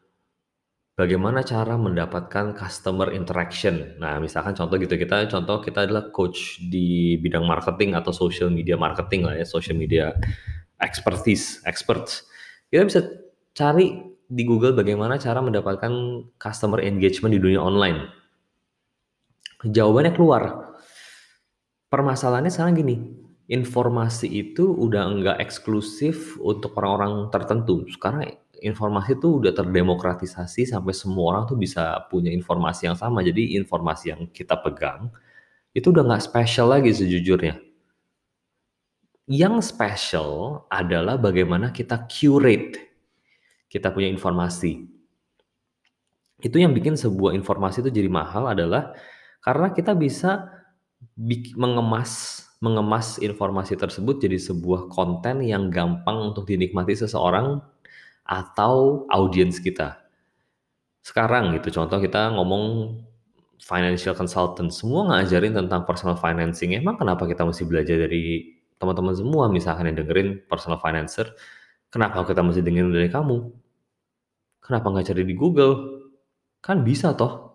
Bagaimana 0.93 1.41
cara 1.41 1.73
mendapatkan 1.73 2.53
customer 2.53 3.09
interaction? 3.17 3.97
Nah, 3.97 4.21
misalkan 4.21 4.53
contoh 4.53 4.77
gitu, 4.77 4.93
kita 4.93 5.25
contoh 5.25 5.57
kita 5.57 5.89
adalah 5.89 6.13
coach 6.13 6.61
di 6.69 7.17
bidang 7.17 7.49
marketing 7.49 7.97
atau 7.97 8.13
social 8.13 8.53
media 8.53 8.77
marketing 8.77 9.25
lah 9.25 9.33
ya, 9.33 9.41
social 9.41 9.73
media 9.73 10.13
expertise, 10.77 11.65
experts. 11.65 12.29
Kita 12.69 12.85
bisa 12.85 13.01
cari 13.57 14.05
di 14.29 14.43
Google 14.45 14.77
bagaimana 14.77 15.17
cara 15.17 15.41
mendapatkan 15.41 15.93
customer 16.37 16.77
engagement 16.85 17.33
di 17.33 17.41
dunia 17.41 17.57
online. 17.57 18.22
Jawabannya 19.63 20.11
keluar. 20.11 20.43
Permasalahannya 21.87 22.51
sekarang 22.51 22.75
gini, 22.75 22.95
informasi 23.47 24.27
itu 24.27 24.67
udah 24.67 25.07
enggak 25.07 25.37
eksklusif 25.39 26.35
untuk 26.43 26.75
orang-orang 26.79 27.31
tertentu. 27.31 27.87
Sekarang 27.87 28.27
informasi 28.59 29.19
itu 29.19 29.43
udah 29.43 29.51
terdemokratisasi 29.55 30.67
sampai 30.67 30.95
semua 30.95 31.35
orang 31.35 31.43
tuh 31.47 31.59
bisa 31.59 31.99
punya 32.07 32.31
informasi 32.31 32.91
yang 32.91 32.97
sama. 32.97 33.23
Jadi 33.23 33.55
informasi 33.59 34.05
yang 34.15 34.21
kita 34.31 34.59
pegang 34.59 35.11
itu 35.71 35.91
udah 35.91 36.03
nggak 36.07 36.23
special 36.23 36.71
lagi 36.71 36.91
sejujurnya. 36.91 37.59
Yang 39.27 39.71
special 39.71 40.63
adalah 40.67 41.15
bagaimana 41.15 41.71
kita 41.71 42.03
curate 42.11 42.79
kita 43.71 43.89
punya 43.89 44.11
informasi. 44.11 44.85
Itu 46.43 46.59
yang 46.59 46.75
bikin 46.75 46.99
sebuah 46.99 47.31
informasi 47.33 47.79
itu 47.79 47.89
jadi 47.89 48.11
mahal 48.11 48.51
adalah 48.51 48.91
karena 49.43 49.75
kita 49.75 49.93
bisa 49.93 50.49
mengemas 51.59 52.43
mengemas 52.63 53.19
informasi 53.19 53.75
tersebut 53.75 54.23
jadi 54.23 54.39
sebuah 54.39 54.87
konten 54.87 55.43
yang 55.43 55.67
gampang 55.67 56.31
untuk 56.31 56.47
dinikmati 56.47 56.95
seseorang 56.95 57.59
atau 58.23 59.03
audiens 59.11 59.59
kita. 59.59 59.99
Sekarang 61.03 61.51
gitu, 61.59 61.75
contoh 61.75 61.99
kita 61.99 62.31
ngomong 62.31 62.95
financial 63.59 64.15
consultant, 64.15 64.71
semua 64.71 65.11
ngajarin 65.11 65.51
tentang 65.59 65.83
personal 65.83 66.15
financing. 66.15 66.71
Emang 66.79 66.95
kenapa 66.95 67.27
kita 67.27 67.43
mesti 67.43 67.67
belajar 67.67 67.99
dari 68.07 68.55
teman-teman 68.79 69.11
semua, 69.15 69.51
misalkan 69.51 69.91
yang 69.91 69.99
dengerin 69.99 70.47
personal 70.47 70.79
financer, 70.79 71.35
kenapa 71.91 72.23
kita 72.23 72.39
mesti 72.39 72.63
dengerin 72.63 72.91
dari 72.95 73.11
kamu? 73.11 73.37
Kenapa 74.63 74.87
nggak 74.87 75.07
cari 75.11 75.23
di 75.27 75.35
Google? 75.35 75.73
Kan 76.63 76.87
bisa 76.87 77.11
toh. 77.15 77.52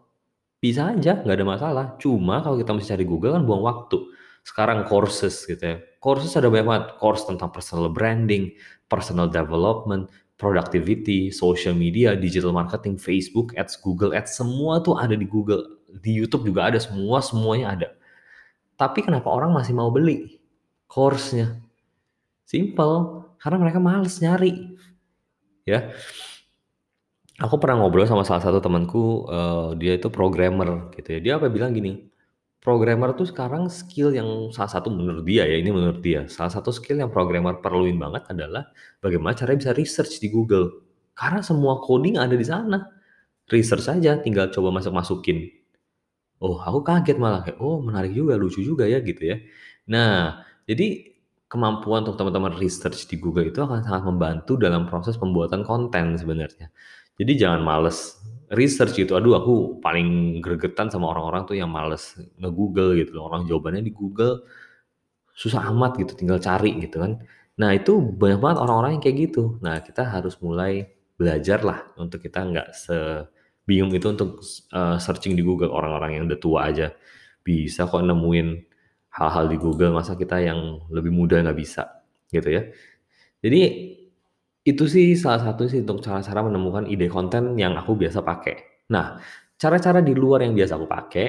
Bisa 0.58 0.90
aja, 0.90 1.22
nggak 1.22 1.36
ada 1.38 1.46
masalah. 1.46 1.86
Cuma 2.02 2.42
kalau 2.42 2.58
kita 2.58 2.74
mesti 2.74 2.90
cari 2.94 3.04
Google 3.06 3.38
kan 3.38 3.46
buang 3.46 3.62
waktu. 3.62 4.10
Sekarang 4.42 4.82
courses 4.88 5.46
gitu 5.46 5.62
ya. 5.62 5.76
Courses 6.02 6.34
ada 6.34 6.50
banyak 6.50 6.66
banget. 6.66 6.84
Course 6.98 7.30
tentang 7.30 7.54
personal 7.54 7.92
branding, 7.94 8.50
personal 8.90 9.30
development, 9.30 10.10
productivity, 10.38 11.34
social 11.34 11.74
media, 11.74 12.14
digital 12.14 12.54
marketing, 12.54 12.98
Facebook 12.98 13.54
Ads, 13.58 13.78
Google 13.82 14.14
Ads, 14.14 14.38
semua 14.38 14.78
tuh 14.80 14.94
ada 14.94 15.18
di 15.18 15.26
Google, 15.26 15.82
di 15.98 16.14
YouTube 16.14 16.46
juga 16.46 16.70
ada 16.70 16.78
semua, 16.78 17.18
semuanya 17.18 17.74
ada. 17.74 17.88
Tapi 18.78 19.02
kenapa 19.02 19.26
orang 19.26 19.50
masih 19.50 19.74
mau 19.74 19.90
beli 19.90 20.38
course-nya? 20.86 21.58
Simple, 22.46 23.26
karena 23.42 23.58
mereka 23.60 23.82
males 23.82 24.22
nyari. 24.22 24.78
Ya. 25.66 25.92
Aku 27.38 27.54
pernah 27.62 27.86
ngobrol 27.86 28.02
sama 28.06 28.26
salah 28.26 28.42
satu 28.42 28.58
temanku, 28.58 29.26
uh, 29.30 29.70
dia 29.78 29.94
itu 29.94 30.10
programmer 30.10 30.90
gitu 30.98 31.08
ya. 31.14 31.18
Dia 31.22 31.32
apa 31.38 31.46
bilang 31.46 31.70
gini, 31.70 32.08
Programmer 32.58 33.14
tuh 33.14 33.30
sekarang 33.30 33.70
skill 33.70 34.10
yang 34.10 34.50
salah 34.50 34.66
satu 34.66 34.90
menurut 34.90 35.22
dia 35.22 35.46
ya, 35.46 35.56
ini 35.62 35.70
menurut 35.70 36.02
dia, 36.02 36.26
salah 36.26 36.50
satu 36.50 36.74
skill 36.74 36.98
yang 36.98 37.06
programmer 37.06 37.62
perluin 37.62 37.94
banget 37.94 38.26
adalah 38.34 38.66
bagaimana 38.98 39.38
caranya 39.38 39.62
bisa 39.62 39.72
research 39.78 40.18
di 40.18 40.26
Google. 40.26 40.82
Karena 41.14 41.38
semua 41.38 41.78
coding 41.78 42.18
ada 42.18 42.34
di 42.34 42.42
sana. 42.42 42.82
Research 43.48 43.86
saja, 43.86 44.18
tinggal 44.18 44.50
coba 44.50 44.74
masuk-masukin. 44.74 45.48
Oh, 46.42 46.58
aku 46.58 46.82
kaget 46.82 47.16
malah 47.16 47.46
kayak, 47.46 47.58
oh 47.62 47.78
menarik 47.78 48.10
juga, 48.10 48.34
lucu 48.34 48.60
juga 48.60 48.90
ya 48.90 48.98
gitu 49.06 49.22
ya. 49.22 49.38
Nah, 49.88 50.42
jadi 50.66 51.14
kemampuan 51.46 52.04
untuk 52.04 52.18
teman-teman 52.18 52.52
research 52.58 53.06
di 53.06 53.16
Google 53.22 53.48
itu 53.48 53.62
akan 53.62 53.80
sangat 53.86 54.02
membantu 54.04 54.58
dalam 54.58 54.84
proses 54.90 55.14
pembuatan 55.16 55.62
konten 55.62 56.18
sebenarnya. 56.18 56.74
Jadi 57.18 57.32
jangan 57.34 57.60
males 57.66 58.16
research 58.54 58.94
gitu. 58.96 59.18
Aduh 59.18 59.34
aku 59.36 59.82
paling 59.82 60.40
gregetan 60.40 60.88
sama 60.88 61.10
orang-orang 61.12 61.42
tuh 61.44 61.56
yang 61.58 61.68
males 61.68 62.16
nge-google 62.38 62.96
gitu 62.96 63.18
Orang 63.20 63.44
jawabannya 63.44 63.82
di 63.84 63.92
Google 63.92 64.46
susah 65.34 65.70
amat 65.70 65.98
gitu, 65.98 66.14
tinggal 66.18 66.38
cari 66.38 66.78
gitu 66.78 67.02
kan. 67.02 67.22
Nah 67.58 67.70
itu 67.74 67.98
banyak 67.98 68.38
banget 68.38 68.58
orang-orang 68.62 68.90
yang 68.98 69.02
kayak 69.02 69.16
gitu. 69.30 69.58
Nah 69.62 69.82
kita 69.82 70.06
harus 70.06 70.38
mulai 70.38 70.86
belajar 71.18 71.66
lah 71.66 71.90
untuk 71.98 72.22
kita 72.22 72.46
nggak 72.46 72.68
sebingung 72.74 73.90
itu 73.90 74.06
untuk 74.06 74.38
uh, 74.70 74.96
searching 75.02 75.34
di 75.34 75.42
Google 75.42 75.74
orang-orang 75.74 76.18
yang 76.18 76.24
udah 76.30 76.38
tua 76.38 76.70
aja 76.70 76.94
bisa 77.42 77.90
kok 77.90 78.04
nemuin 78.04 78.68
hal-hal 79.18 79.50
di 79.50 79.56
Google, 79.58 79.96
masa 79.96 80.14
kita 80.14 80.38
yang 80.38 80.84
lebih 80.92 81.10
muda 81.10 81.42
nggak 81.42 81.58
bisa, 81.58 82.06
gitu 82.30 82.48
ya. 82.54 82.62
Jadi, 83.42 83.60
itu 84.68 84.84
sih 84.84 85.16
salah 85.16 85.40
satu 85.40 85.64
sih 85.64 85.80
untuk 85.80 86.04
cara-cara 86.04 86.44
menemukan 86.44 86.84
ide 86.84 87.08
konten 87.08 87.56
yang 87.56 87.72
aku 87.80 87.96
biasa 87.96 88.20
pakai. 88.20 88.84
Nah, 88.92 89.16
cara-cara 89.56 90.04
di 90.04 90.12
luar 90.12 90.44
yang 90.44 90.52
biasa 90.52 90.76
aku 90.76 90.84
pakai, 90.84 91.26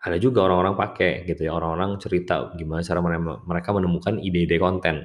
ada 0.00 0.16
juga 0.16 0.48
orang-orang 0.48 0.74
pakai 0.80 1.28
gitu 1.28 1.44
ya, 1.44 1.52
orang-orang 1.52 2.00
cerita 2.00 2.56
gimana 2.56 2.80
cara 2.80 3.04
mereka 3.44 3.68
menemukan 3.76 4.16
ide-ide 4.16 4.56
konten. 4.56 5.04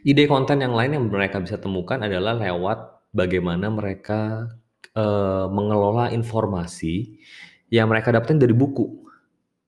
Ide 0.00 0.24
konten 0.30 0.62
yang 0.64 0.72
lain 0.72 0.96
yang 0.96 1.04
mereka 1.10 1.42
bisa 1.42 1.60
temukan 1.60 2.00
adalah 2.00 2.32
lewat 2.38 3.10
bagaimana 3.12 3.68
mereka, 3.68 4.48
eee, 4.96 5.44
mengelola 5.50 6.08
informasi 6.14 7.20
yang 7.68 7.90
mereka 7.90 8.14
dapetin 8.14 8.40
dari 8.40 8.54
buku. 8.56 8.86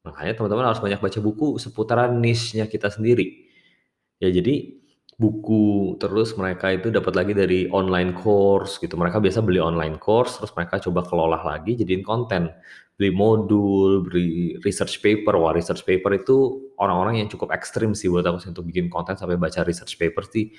Makanya 0.07 0.39
teman-teman 0.39 0.67
harus 0.73 0.81
banyak 0.83 0.99
baca 0.99 1.19
buku 1.21 1.61
seputaran 1.61 2.17
niche-nya 2.19 2.67
kita 2.67 2.89
sendiri. 2.89 3.47
Ya 4.19 4.31
jadi 4.33 4.82
buku, 5.23 5.95
terus 6.03 6.35
mereka 6.35 6.75
itu 6.75 6.91
dapat 6.91 7.15
lagi 7.15 7.31
dari 7.31 7.71
online 7.71 8.11
course 8.11 8.83
gitu. 8.83 8.99
Mereka 8.99 9.23
biasa 9.23 9.39
beli 9.39 9.63
online 9.63 10.03
course, 10.03 10.43
terus 10.43 10.51
mereka 10.59 10.83
coba 10.83 11.07
kelola 11.07 11.39
lagi 11.47 11.79
jadiin 11.79 12.03
konten. 12.03 12.51
Beli 12.99 13.15
modul, 13.15 14.03
beli 14.03 14.59
research 14.67 14.99
paper. 14.99 15.39
Wah, 15.39 15.55
research 15.55 15.87
paper 15.87 16.19
itu 16.19 16.67
orang-orang 16.83 17.23
yang 17.23 17.29
cukup 17.31 17.55
ekstrim 17.55 17.95
sih 17.95 18.11
buat 18.11 18.27
aku 18.27 18.43
sih 18.43 18.51
untuk 18.51 18.67
bikin 18.67 18.91
konten 18.91 19.15
sampai 19.15 19.39
baca 19.39 19.63
research 19.63 19.95
paper 19.95 20.27
sih 20.27 20.51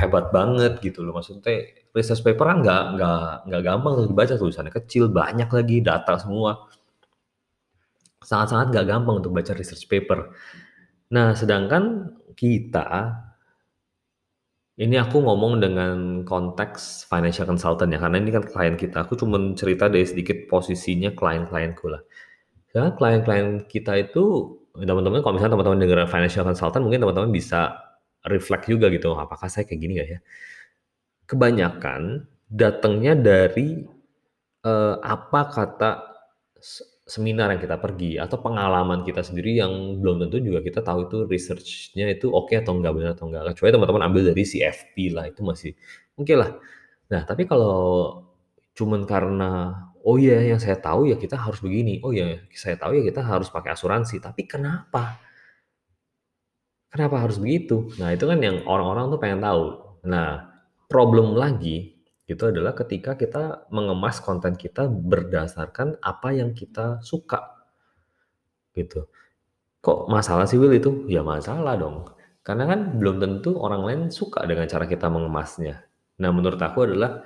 hebat 0.00 0.32
banget 0.32 0.80
gitu 0.80 1.04
loh. 1.04 1.12
Maksudnya 1.12 1.44
research 1.92 2.24
paper 2.24 2.44
kan 2.48 2.58
nggak 2.64 2.82
nggak 2.96 3.30
nggak 3.52 3.62
gampang 3.62 3.92
untuk 4.00 4.08
dibaca 4.16 4.34
tulisannya 4.40 4.72
kecil, 4.72 5.12
banyak 5.12 5.48
lagi 5.52 5.76
data 5.84 6.16
semua. 6.16 6.64
Sangat-sangat 8.24 8.72
nggak 8.72 8.86
gampang 8.88 9.20
untuk 9.20 9.36
baca 9.36 9.52
research 9.52 9.84
paper. 9.86 10.32
Nah, 11.12 11.36
sedangkan 11.36 12.10
kita 12.34 13.14
ini 14.76 14.96
aku 15.00 15.24
ngomong 15.24 15.64
dengan 15.64 15.96
konteks 16.28 17.08
financial 17.08 17.48
consultant 17.48 17.88
ya, 17.88 17.96
karena 17.96 18.20
ini 18.20 18.28
kan 18.28 18.44
klien 18.44 18.76
kita. 18.76 19.08
Aku 19.08 19.16
cuman 19.16 19.56
cerita 19.56 19.88
dari 19.88 20.04
sedikit 20.04 20.44
posisinya 20.52 21.16
klien-klienku 21.16 21.88
lah. 21.88 22.04
Karena 22.68 22.92
klien-klien 22.92 23.64
kita 23.64 23.96
itu, 23.96 24.52
teman-teman 24.76 25.24
kalau 25.24 25.40
misalnya 25.40 25.56
teman-teman 25.56 25.80
dengar 25.80 26.04
financial 26.12 26.44
consultant, 26.44 26.84
mungkin 26.84 27.00
teman-teman 27.08 27.32
bisa 27.32 27.72
reflect 28.28 28.68
juga 28.68 28.92
gitu, 28.92 29.16
apakah 29.16 29.48
saya 29.48 29.64
kayak 29.64 29.80
gini 29.80 29.92
nggak 29.96 30.08
ya? 30.12 30.20
Kebanyakan 31.24 32.28
datangnya 32.46 33.16
dari 33.16 33.80
uh, 34.60 34.94
apa 35.00 35.40
kata 35.50 35.90
seminar 37.06 37.54
yang 37.54 37.62
kita 37.62 37.78
pergi 37.78 38.18
atau 38.18 38.42
pengalaman 38.42 39.06
kita 39.06 39.22
sendiri 39.22 39.54
yang 39.62 40.02
belum 40.02 40.26
tentu 40.26 40.42
juga 40.42 40.58
kita 40.58 40.82
tahu 40.82 41.06
itu 41.06 41.16
research-nya 41.30 42.10
itu 42.10 42.26
oke 42.34 42.50
okay 42.50 42.58
atau 42.58 42.74
enggak, 42.74 42.92
benar 42.98 43.10
atau 43.14 43.30
enggak. 43.30 43.54
Kecuali 43.54 43.70
teman-teman 43.78 44.02
ambil 44.10 44.22
dari 44.34 44.42
CFP 44.42 45.14
lah, 45.14 45.30
itu 45.30 45.40
masih 45.46 45.72
oke 46.18 46.26
okay 46.26 46.36
lah. 46.36 46.50
Nah, 47.14 47.22
tapi 47.22 47.46
kalau 47.46 47.78
cuman 48.74 49.06
karena, 49.06 49.50
"Oh 50.02 50.18
iya 50.18 50.42
yang 50.42 50.58
saya 50.58 50.76
tahu 50.82 51.06
ya 51.06 51.16
kita 51.16 51.38
harus 51.38 51.62
begini, 51.62 52.02
oh 52.02 52.10
ya 52.10 52.42
saya 52.52 52.74
tahu 52.74 52.98
ya 52.98 53.02
kita 53.06 53.22
harus 53.22 53.48
pakai 53.54 53.70
asuransi." 53.78 54.18
Tapi 54.18 54.42
kenapa? 54.50 55.22
Kenapa 56.90 57.22
harus 57.22 57.38
begitu? 57.38 57.90
Nah, 58.02 58.10
itu 58.14 58.26
kan 58.26 58.38
yang 58.42 58.66
orang-orang 58.66 59.14
tuh 59.14 59.20
pengen 59.22 59.40
tahu. 59.42 59.64
Nah, 60.06 60.48
problem 60.90 61.38
lagi 61.38 61.95
itu 62.26 62.42
adalah 62.42 62.74
ketika 62.74 63.14
kita 63.14 63.70
mengemas 63.70 64.18
konten 64.18 64.58
kita 64.58 64.90
berdasarkan 64.90 65.94
apa 66.02 66.34
yang 66.34 66.50
kita 66.58 66.98
suka. 67.06 67.54
Gitu. 68.74 69.06
Kok 69.78 70.10
masalah 70.10 70.50
sih 70.50 70.58
Will 70.58 70.74
itu? 70.74 71.06
Ya 71.06 71.22
masalah 71.22 71.78
dong. 71.78 72.10
Karena 72.42 72.66
kan 72.66 72.98
belum 72.98 73.22
tentu 73.22 73.54
orang 73.62 73.82
lain 73.86 74.00
suka 74.10 74.42
dengan 74.42 74.66
cara 74.66 74.90
kita 74.90 75.06
mengemasnya. 75.06 75.86
Nah 76.18 76.30
menurut 76.34 76.58
aku 76.58 76.90
adalah 76.90 77.22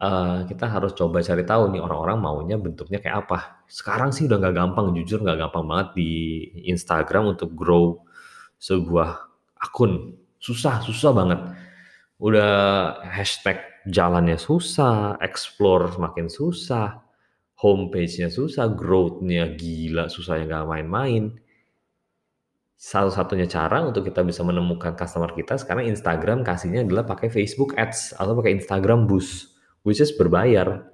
uh, 0.00 0.44
kita 0.44 0.68
harus 0.68 0.92
coba 0.92 1.24
cari 1.24 1.44
tahu 1.48 1.72
nih 1.72 1.80
orang-orang 1.80 2.18
maunya 2.20 2.56
bentuknya 2.60 3.00
kayak 3.00 3.24
apa. 3.24 3.64
Sekarang 3.64 4.12
sih 4.12 4.28
udah 4.28 4.36
nggak 4.44 4.56
gampang, 4.56 4.92
jujur 4.92 5.24
nggak 5.24 5.40
gampang 5.48 5.64
banget 5.64 5.88
di 5.96 6.10
Instagram 6.68 7.32
untuk 7.32 7.56
grow 7.56 8.04
sebuah 8.60 9.24
akun. 9.56 10.20
Susah, 10.36 10.84
susah 10.84 11.12
banget. 11.16 11.40
Udah 12.24 13.04
hashtag 13.04 13.60
jalannya 13.84 14.40
susah, 14.40 15.20
explore 15.20 15.92
semakin 15.92 16.32
susah, 16.32 17.04
homepage-nya 17.60 18.32
susah, 18.32 18.72
growth-nya 18.72 19.52
gila, 19.60 20.08
susahnya 20.08 20.48
nggak 20.48 20.68
main-main. 20.72 21.36
Satu-satunya 22.80 23.44
cara 23.48 23.84
untuk 23.84 24.08
kita 24.08 24.24
bisa 24.24 24.40
menemukan 24.40 24.96
customer 24.96 25.36
kita 25.36 25.60
sekarang 25.60 25.88
Instagram 25.88 26.40
kasihnya 26.44 26.84
adalah 26.84 27.04
pakai 27.04 27.28
Facebook 27.28 27.76
Ads 27.76 28.16
atau 28.16 28.32
pakai 28.36 28.56
Instagram 28.56 29.04
Boost, 29.04 29.56
which 29.84 30.00
is 30.00 30.12
berbayar. 30.16 30.84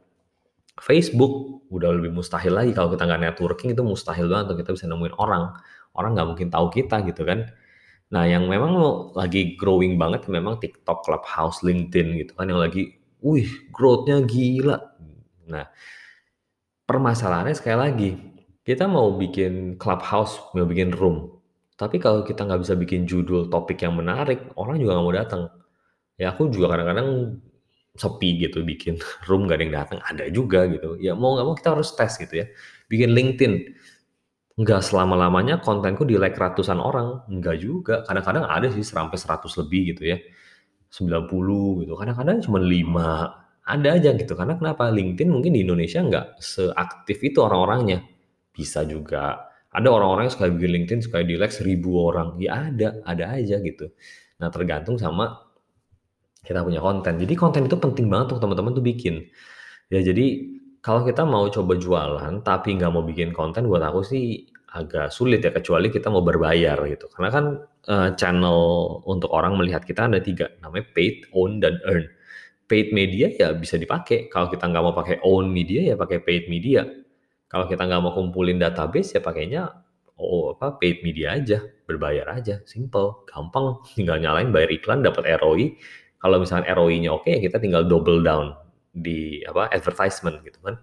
Facebook 0.82 1.66
udah 1.70 1.94
lebih 1.94 2.10
mustahil 2.10 2.58
lagi 2.58 2.74
kalau 2.74 2.90
kita 2.90 3.06
nggak 3.06 3.22
networking 3.30 3.70
itu 3.74 3.82
mustahil 3.86 4.26
banget 4.26 4.50
untuk 4.50 4.58
kita 4.66 4.70
bisa 4.74 4.86
nemuin 4.90 5.14
orang. 5.14 5.54
Orang 5.94 6.14
nggak 6.14 6.28
mungkin 6.30 6.48
tahu 6.50 6.70
kita 6.70 7.02
gitu 7.06 7.22
kan. 7.26 7.50
Nah, 8.10 8.24
yang 8.26 8.50
memang 8.50 8.74
lagi 9.14 9.54
growing 9.54 9.94
banget 9.94 10.26
memang 10.26 10.58
TikTok, 10.58 11.06
Clubhouse, 11.06 11.62
LinkedIn 11.62 12.18
gitu 12.26 12.32
kan 12.34 12.50
yang 12.50 12.58
lagi, 12.58 12.98
wih 13.22 13.46
growth-nya 13.70 14.26
gila. 14.26 14.78
Nah, 15.46 15.66
permasalahannya 16.88 17.54
sekali 17.56 17.76
lagi, 17.78 18.10
kita 18.66 18.90
mau 18.90 19.14
bikin 19.14 19.78
Clubhouse, 19.78 20.42
mau 20.54 20.66
bikin 20.66 20.90
room, 20.94 21.38
tapi 21.78 21.96
kalau 22.02 22.26
kita 22.26 22.44
nggak 22.44 22.60
bisa 22.66 22.74
bikin 22.76 23.06
judul 23.06 23.48
topik 23.48 23.80
yang 23.84 23.94
menarik, 23.96 24.42
orang 24.58 24.76
juga 24.82 24.98
nggak 24.98 25.06
mau 25.06 25.16
datang. 25.16 25.42
Ya 26.20 26.32
aku 26.34 26.50
juga 26.52 26.76
kadang-kadang 26.76 27.40
sepi 27.98 28.30
gitu 28.42 28.62
bikin 28.64 28.98
room 29.28 29.46
nggak 29.48 29.58
ada 29.60 29.64
yang 29.66 29.76
datang, 29.76 29.98
ada 30.04 30.24
juga 30.32 30.66
gitu. 30.70 30.96
Ya 31.00 31.14
mau 31.18 31.36
nggak 31.38 31.46
mau 31.46 31.56
kita 31.58 31.70
harus 31.76 31.90
tes 31.96 32.12
gitu 32.20 32.34
ya. 32.44 32.46
Bikin 32.90 33.10
LinkedIn, 33.14 33.54
Nggak 34.60 34.80
selama-lamanya 34.84 35.64
kontenku 35.64 36.04
di-like 36.04 36.36
ratusan 36.36 36.76
orang, 36.84 37.24
enggak 37.32 37.56
juga. 37.64 38.04
Kadang-kadang 38.04 38.44
ada 38.44 38.68
sih 38.68 38.84
sampai 38.84 39.16
100 39.16 39.56
lebih 39.64 39.96
gitu 39.96 40.02
ya, 40.12 40.18
90 40.92 41.86
gitu, 41.86 41.92
kadang-kadang 41.96 42.44
cuma 42.44 42.58
5, 42.60 43.08
ada 43.64 43.88
aja 43.96 44.10
gitu. 44.12 44.32
Karena 44.36 44.54
kenapa? 44.60 44.92
LinkedIn 44.92 45.28
mungkin 45.32 45.56
di 45.56 45.64
Indonesia 45.64 46.00
nggak 46.04 46.26
seaktif 46.42 47.18
itu 47.24 47.38
orang-orangnya. 47.40 48.04
Bisa 48.52 48.84
juga. 48.84 49.48
Ada 49.70 49.88
orang-orang 49.88 50.28
yang 50.28 50.34
suka 50.34 50.50
bikin 50.50 50.70
LinkedIn, 50.82 51.00
suka 51.06 51.22
di-like 51.22 51.54
1000 51.54 51.94
orang, 51.94 52.28
ya 52.42 52.68
ada, 52.68 53.00
ada 53.06 53.24
aja 53.38 53.56
gitu. 53.62 53.86
Nah 54.42 54.50
tergantung 54.52 54.98
sama 55.00 55.40
kita 56.44 56.60
punya 56.66 56.80
konten. 56.82 57.16
Jadi 57.20 57.34
konten 57.38 57.62
itu 57.68 57.76
penting 57.78 58.10
banget 58.12 58.34
untuk 58.34 58.42
teman-teman 58.48 58.72
tuh 58.76 58.84
bikin. 58.84 59.24
Ya 59.92 60.00
jadi 60.02 60.26
kalau 60.80 61.04
kita 61.04 61.28
mau 61.28 61.44
coba 61.52 61.76
jualan, 61.76 62.40
tapi 62.40 62.80
nggak 62.80 62.92
mau 62.92 63.04
bikin 63.04 63.36
konten, 63.36 63.68
buat 63.68 63.84
aku 63.84 64.00
sih 64.00 64.48
agak 64.72 65.12
sulit 65.12 65.44
ya, 65.44 65.52
kecuali 65.52 65.92
kita 65.92 66.08
mau 66.08 66.24
berbayar 66.24 66.76
gitu. 66.88 67.06
Karena 67.12 67.28
kan 67.28 67.44
uh, 67.92 68.08
channel 68.16 68.58
untuk 69.04 69.28
orang 69.28 69.60
melihat 69.60 69.84
kita 69.84 70.08
ada 70.08 70.20
tiga, 70.24 70.48
namanya 70.64 70.88
paid, 70.96 71.28
own, 71.36 71.60
dan 71.60 71.76
earn. 71.84 72.08
Paid 72.64 72.96
media 72.96 73.28
ya 73.28 73.52
bisa 73.52 73.76
dipakai. 73.76 74.32
Kalau 74.32 74.48
kita 74.48 74.70
nggak 74.72 74.82
mau 74.84 74.94
pakai 74.96 75.20
own 75.26 75.52
media 75.52 75.92
ya 75.92 75.94
pakai 76.00 76.22
paid 76.24 76.48
media. 76.48 76.86
Kalau 77.50 77.66
kita 77.66 77.82
nggak 77.84 78.00
mau 78.00 78.12
kumpulin 78.14 78.62
database 78.62 79.18
ya 79.18 79.20
pakainya 79.20 79.66
oh 80.16 80.54
apa 80.54 80.78
paid 80.78 81.02
media 81.02 81.34
aja, 81.34 81.60
berbayar 81.84 82.30
aja, 82.30 82.62
simple, 82.64 83.26
gampang, 83.28 83.82
tinggal 83.98 84.22
nyalain 84.22 84.48
bayar 84.54 84.70
iklan 84.72 85.02
dapat 85.04 85.28
ROI. 85.42 85.76
Kalau 86.22 86.36
misalnya 86.40 86.72
ROI-nya 86.72 87.10
oke, 87.10 87.28
ya 87.28 87.40
kita 87.42 87.58
tinggal 87.58 87.84
double 87.90 88.22
down 88.22 88.54
di 88.90 89.42
apa 89.46 89.70
advertisement 89.70 90.42
gitu 90.42 90.58
kan. 90.62 90.78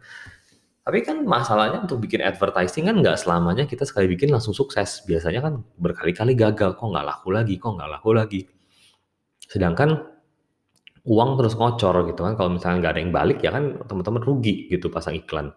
Tapi 0.87 1.03
kan 1.03 1.27
masalahnya 1.27 1.83
untuk 1.83 1.99
bikin 1.99 2.23
advertising 2.23 2.87
kan 2.87 2.95
nggak 3.03 3.19
selamanya 3.19 3.67
kita 3.67 3.83
sekali 3.83 4.07
bikin 4.07 4.31
langsung 4.31 4.55
sukses. 4.55 5.03
Biasanya 5.03 5.43
kan 5.43 5.53
berkali-kali 5.75 6.31
gagal, 6.31 6.79
kok 6.79 6.87
nggak 6.87 7.03
laku 7.03 7.35
lagi, 7.35 7.59
kok 7.59 7.75
nggak 7.75 7.91
laku 7.91 8.15
lagi. 8.15 8.41
Sedangkan 9.43 9.99
uang 11.03 11.29
terus 11.39 11.59
ngocor 11.59 12.07
gitu 12.07 12.23
kan. 12.23 12.39
Kalau 12.39 12.49
misalnya 12.55 12.77
nggak 12.87 12.93
ada 12.95 13.01
yang 13.03 13.11
balik 13.11 13.39
ya 13.43 13.51
kan 13.51 13.83
teman-teman 13.83 14.23
rugi 14.23 14.71
gitu 14.71 14.87
pasang 14.87 15.19
iklan. 15.19 15.51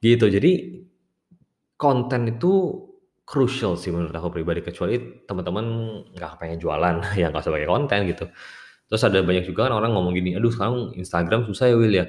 Gitu. 0.00 0.24
Jadi 0.32 0.52
konten 1.76 2.32
itu 2.32 2.52
crucial 3.28 3.76
sih 3.76 3.92
menurut 3.92 4.16
aku 4.16 4.40
pribadi. 4.40 4.64
Kecuali 4.64 5.24
teman-teman 5.28 5.64
nggak 6.16 6.32
pengen 6.40 6.56
jualan, 6.56 6.96
ya 7.20 7.28
nggak 7.28 7.44
usah 7.44 7.52
pakai 7.52 7.68
konten 7.68 7.98
gitu. 8.08 8.24
Terus 8.88 9.02
ada 9.04 9.18
banyak 9.24 9.44
juga 9.48 9.70
kan 9.70 9.72
orang 9.76 9.92
ngomong 9.96 10.12
gini, 10.16 10.36
aduh 10.36 10.52
sekarang 10.52 10.94
Instagram 10.96 11.48
susah 11.48 11.72
ya 11.72 11.76
Will 11.76 11.94
ya. 11.94 12.06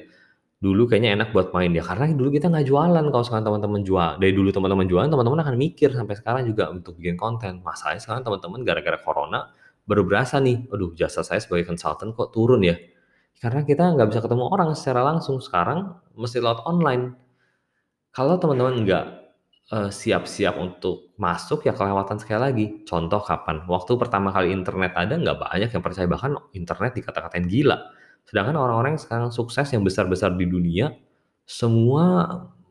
Dulu 0.63 0.87
kayaknya 0.87 1.19
enak 1.19 1.35
buat 1.35 1.51
main 1.51 1.75
ya, 1.75 1.83
karena 1.83 2.11
dulu 2.15 2.31
kita 2.31 2.47
nggak 2.47 2.65
jualan 2.71 3.05
kalau 3.11 3.23
sekarang 3.27 3.43
teman-teman 3.43 3.83
jual. 3.83 4.11
Dari 4.15 4.31
dulu 4.31 4.49
teman-teman 4.51 4.87
jualan, 4.87 5.09
teman-teman 5.11 5.39
akan 5.43 5.55
mikir 5.59 5.91
sampai 5.91 6.15
sekarang 6.15 6.47
juga 6.47 6.71
untuk 6.71 6.95
bikin 6.95 7.19
konten. 7.19 7.59
Masalahnya 7.63 7.99
sekarang 7.99 8.23
teman-teman 8.23 8.63
gara-gara 8.63 8.95
corona 8.99 9.51
baru 9.83 10.07
berasa 10.07 10.39
nih, 10.39 10.71
aduh 10.71 10.95
jasa 10.95 11.19
saya 11.23 11.43
sebagai 11.43 11.67
konsultan 11.67 12.15
kok 12.15 12.31
turun 12.31 12.63
ya. 12.63 12.79
Karena 13.43 13.67
kita 13.67 13.91
nggak 13.91 14.07
bisa 14.07 14.19
ketemu 14.23 14.43
orang 14.47 14.71
secara 14.71 15.03
langsung. 15.03 15.43
Sekarang 15.43 15.99
mesti 16.15 16.39
lewat 16.39 16.63
online. 16.63 17.19
Kalau 18.15 18.39
teman-teman 18.39 18.87
nggak 18.87 19.05
uh, 19.71 19.87
siap-siap 19.87 20.59
untuk 20.59 21.15
masuk 21.15 21.63
ya 21.63 21.71
kelewatan 21.77 22.19
sekali 22.19 22.39
lagi. 22.41 22.65
Contoh 22.83 23.23
kapan? 23.23 23.63
Waktu 23.69 23.95
pertama 23.95 24.33
kali 24.33 24.51
internet 24.51 24.97
ada 24.97 25.15
nggak 25.15 25.37
banyak 25.39 25.69
yang 25.71 25.83
percaya 25.85 26.07
bahkan 26.09 26.35
internet 26.51 26.91
dikata-katain 26.97 27.47
gila. 27.47 27.77
Sedangkan 28.27 28.55
orang-orang 28.59 28.99
yang 28.99 29.03
sekarang 29.03 29.29
sukses 29.31 29.67
yang 29.71 29.83
besar-besar 29.85 30.35
di 30.35 30.47
dunia 30.47 30.91
semua 31.43 32.27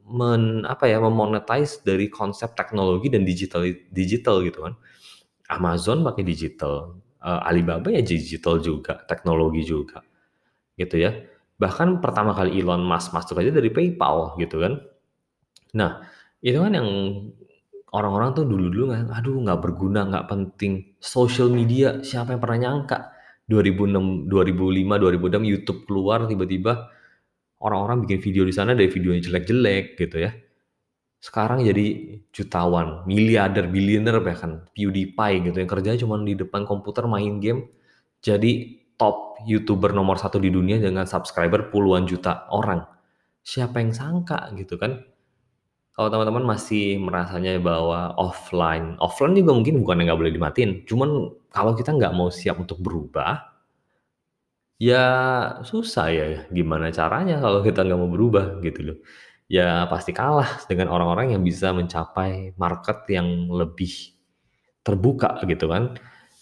men 0.08 0.64
apa 0.68 0.88
ya, 0.88 1.00
memonetize 1.00 1.80
dari 1.84 2.08
konsep 2.12 2.52
teknologi 2.52 3.08
dan 3.08 3.24
digital 3.24 3.64
digital 3.92 4.44
gitu 4.44 4.68
kan. 4.68 4.74
Amazon 5.52 6.00
pakai 6.00 6.24
digital, 6.24 6.96
uh, 7.20 7.44
Alibaba 7.44 7.92
ya 7.92 8.00
digital 8.00 8.56
juga, 8.64 9.04
teknologi 9.04 9.60
juga, 9.68 10.00
gitu 10.80 10.96
ya. 10.96 11.12
Bahkan 11.60 12.00
pertama 12.00 12.32
kali 12.32 12.56
Elon 12.56 12.80
Musk 12.80 13.12
masuk 13.12 13.36
aja 13.36 13.52
dari 13.52 13.68
PayPal 13.68 14.40
gitu 14.40 14.64
kan. 14.64 14.80
Nah, 15.76 16.00
itu 16.42 16.58
kan 16.58 16.72
yang 16.74 16.88
orang-orang 17.94 18.34
tuh 18.34 18.44
dulu-dulu 18.44 18.92
kan, 18.92 19.04
aduh 19.14 19.38
nggak 19.40 19.60
berguna, 19.62 20.00
nggak 20.10 20.26
penting. 20.26 20.96
Social 20.98 21.48
media, 21.52 22.02
siapa 22.02 22.34
yang 22.34 22.40
pernah 22.42 22.58
nyangka? 22.68 22.98
2006, 23.46 24.26
2005, 24.26 24.98
2006 24.98 25.52
YouTube 25.52 25.80
keluar 25.86 26.24
tiba-tiba 26.26 26.88
orang-orang 27.62 28.06
bikin 28.06 28.18
video 28.22 28.42
di 28.48 28.54
sana 28.54 28.74
dari 28.74 28.90
videonya 28.90 29.22
jelek-jelek 29.28 29.84
gitu 29.98 30.16
ya. 30.18 30.30
Sekarang 31.22 31.62
jadi 31.62 32.18
jutawan, 32.34 33.06
miliarder, 33.06 33.70
biliuner 33.70 34.18
bahkan 34.18 34.66
PewDiePie 34.74 35.46
gitu 35.46 35.56
yang 35.62 35.70
kerjanya 35.70 35.98
cuma 36.02 36.18
di 36.18 36.34
depan 36.34 36.66
komputer 36.66 37.06
main 37.06 37.38
game 37.38 37.70
jadi 38.22 38.82
top 38.94 39.42
YouTuber 39.46 39.90
nomor 39.90 40.14
satu 40.18 40.38
di 40.38 40.50
dunia 40.54 40.78
dengan 40.78 41.06
subscriber 41.10 41.74
puluhan 41.74 42.06
juta 42.06 42.46
orang. 42.54 42.86
Siapa 43.42 43.82
yang 43.82 43.90
sangka 43.90 44.54
gitu 44.54 44.78
kan? 44.78 45.02
Kalau 45.92 46.08
teman-teman 46.08 46.56
masih 46.56 46.96
merasanya 46.96 47.60
bahwa 47.60 48.16
offline, 48.16 48.96
offline 48.96 49.36
juga 49.36 49.52
mungkin 49.52 49.76
bukan 49.84 50.00
nggak 50.08 50.18
boleh 50.20 50.32
dimatiin, 50.32 50.88
cuman 50.88 51.28
kalau 51.52 51.76
kita 51.76 51.92
nggak 51.92 52.16
mau 52.16 52.32
siap 52.32 52.56
untuk 52.64 52.80
berubah, 52.80 53.44
ya 54.80 55.04
susah 55.62 56.06
ya, 56.10 56.26
gimana 56.48 56.88
caranya 56.90 57.38
kalau 57.44 57.60
kita 57.60 57.84
nggak 57.84 58.00
mau 58.00 58.10
berubah 58.10 58.60
gitu 58.64 58.80
loh. 58.92 58.98
Ya 59.52 59.84
pasti 59.92 60.16
kalah 60.16 60.64
dengan 60.64 60.88
orang-orang 60.88 61.36
yang 61.36 61.42
bisa 61.44 61.76
mencapai 61.76 62.56
market 62.56 63.04
yang 63.12 63.52
lebih 63.52 63.92
terbuka 64.80 65.44
gitu 65.44 65.68
kan. 65.68 65.92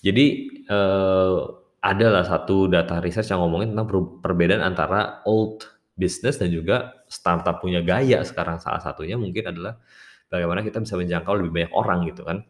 Jadi 0.06 0.26
eh, 0.70 1.38
adalah 1.80 2.22
satu 2.28 2.68
data 2.68 3.00
research 3.00 3.32
yang 3.32 3.40
ngomongin 3.42 3.72
tentang 3.74 3.88
perbedaan 4.20 4.62
antara 4.62 5.24
old 5.24 5.64
bisnis 6.00 6.40
dan 6.40 6.48
juga 6.48 7.04
startup 7.12 7.60
punya 7.60 7.84
gaya 7.84 8.24
sekarang 8.24 8.56
salah 8.56 8.80
satunya 8.80 9.20
mungkin 9.20 9.44
adalah 9.52 9.76
bagaimana 10.32 10.64
kita 10.64 10.80
bisa 10.80 10.96
menjangkau 10.96 11.36
lebih 11.36 11.52
banyak 11.52 11.72
orang 11.76 12.08
gitu 12.08 12.24
kan. 12.24 12.40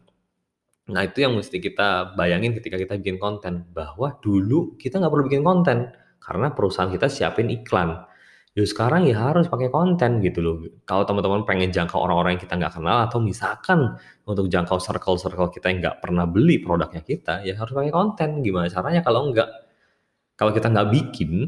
Nah 0.89 1.01
itu 1.03 1.21
yang 1.21 1.35
mesti 1.35 1.59
kita 1.59 2.15
bayangin 2.15 2.55
ketika 2.55 2.79
kita 2.79 2.95
bikin 2.95 3.19
konten 3.19 3.67
bahwa 3.75 4.15
dulu 4.23 4.79
kita 4.79 4.97
nggak 4.97 5.11
perlu 5.11 5.25
bikin 5.27 5.43
konten 5.43 5.91
karena 6.23 6.47
perusahaan 6.55 6.87
kita 6.87 7.11
siapin 7.11 7.51
iklan. 7.51 8.07
Ya 8.51 8.67
sekarang 8.67 9.07
ya 9.07 9.15
harus 9.31 9.47
pakai 9.47 9.71
konten 9.71 10.19
gitu 10.19 10.43
loh. 10.43 10.55
Kalau 10.83 11.07
teman-teman 11.07 11.47
pengen 11.47 11.71
jangkau 11.71 11.95
orang-orang 11.95 12.35
yang 12.35 12.43
kita 12.43 12.59
nggak 12.59 12.73
kenal 12.75 12.97
atau 13.07 13.23
misalkan 13.23 13.95
untuk 14.27 14.51
jangkau 14.51 14.75
circle-circle 14.75 15.55
kita 15.55 15.71
yang 15.71 15.79
nggak 15.79 15.97
pernah 16.03 16.27
beli 16.27 16.59
produknya 16.59 16.99
kita, 16.99 17.47
ya 17.47 17.55
harus 17.55 17.71
pakai 17.71 17.95
konten. 17.95 18.43
Gimana 18.43 18.67
caranya 18.67 18.99
kalau 19.07 19.31
nggak? 19.31 19.49
Kalau 20.35 20.51
kita 20.51 20.67
nggak 20.67 20.87
bikin, 20.91 21.47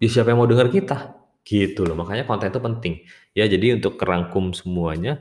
ya 0.00 0.08
siapa 0.08 0.32
yang 0.32 0.40
mau 0.40 0.48
dengar 0.48 0.72
kita? 0.72 1.20
Gitu 1.44 1.84
loh, 1.84 1.96
makanya 1.96 2.24
konten 2.24 2.48
itu 2.48 2.60
penting. 2.60 2.94
Ya 3.36 3.44
jadi 3.44 3.76
untuk 3.76 4.00
kerangkum 4.00 4.56
semuanya, 4.56 5.20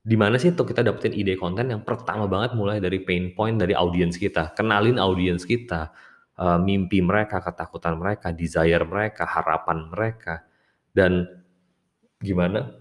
di 0.00 0.16
mana 0.16 0.40
sih 0.40 0.54
tuh 0.56 0.64
kita 0.64 0.80
dapetin 0.80 1.12
ide 1.12 1.36
konten 1.36 1.68
yang 1.68 1.82
pertama 1.84 2.24
banget 2.24 2.56
mulai 2.56 2.80
dari 2.80 3.02
pain 3.04 3.34
point 3.36 3.58
dari 3.58 3.76
audiens 3.76 4.16
kita. 4.16 4.54
Kenalin 4.56 4.96
audiens 4.96 5.44
kita, 5.44 5.92
uh, 6.40 6.58
mimpi 6.58 7.04
mereka, 7.04 7.42
ketakutan 7.44 8.00
mereka, 8.00 8.32
desire 8.32 8.82
mereka, 8.86 9.28
harapan 9.28 9.90
mereka, 9.92 10.46
dan 10.96 11.26
gimana 12.20 12.80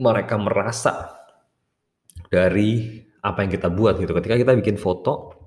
mereka 0.00 0.34
merasa 0.40 1.20
dari 2.30 3.02
apa 3.20 3.44
yang 3.44 3.50
kita 3.52 3.68
buat 3.68 4.00
gitu. 4.00 4.12
Ketika 4.16 4.36
kita 4.38 4.52
bikin 4.56 4.78
foto, 4.80 5.39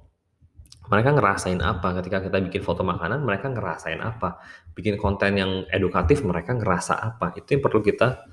mereka 0.91 1.15
ngerasain 1.15 1.59
apa? 1.63 1.95
Ketika 2.01 2.19
kita 2.19 2.37
bikin 2.43 2.61
foto 2.63 2.83
makanan 2.83 3.23
mereka 3.23 3.47
ngerasain 3.47 4.03
apa? 4.03 4.43
Bikin 4.75 4.99
konten 4.99 5.39
yang 5.39 5.51
edukatif 5.71 6.23
mereka 6.27 6.51
ngerasa 6.55 6.99
apa? 6.99 7.31
Itu 7.39 7.55
yang 7.55 7.63
perlu 7.63 7.79
kita 7.79 8.27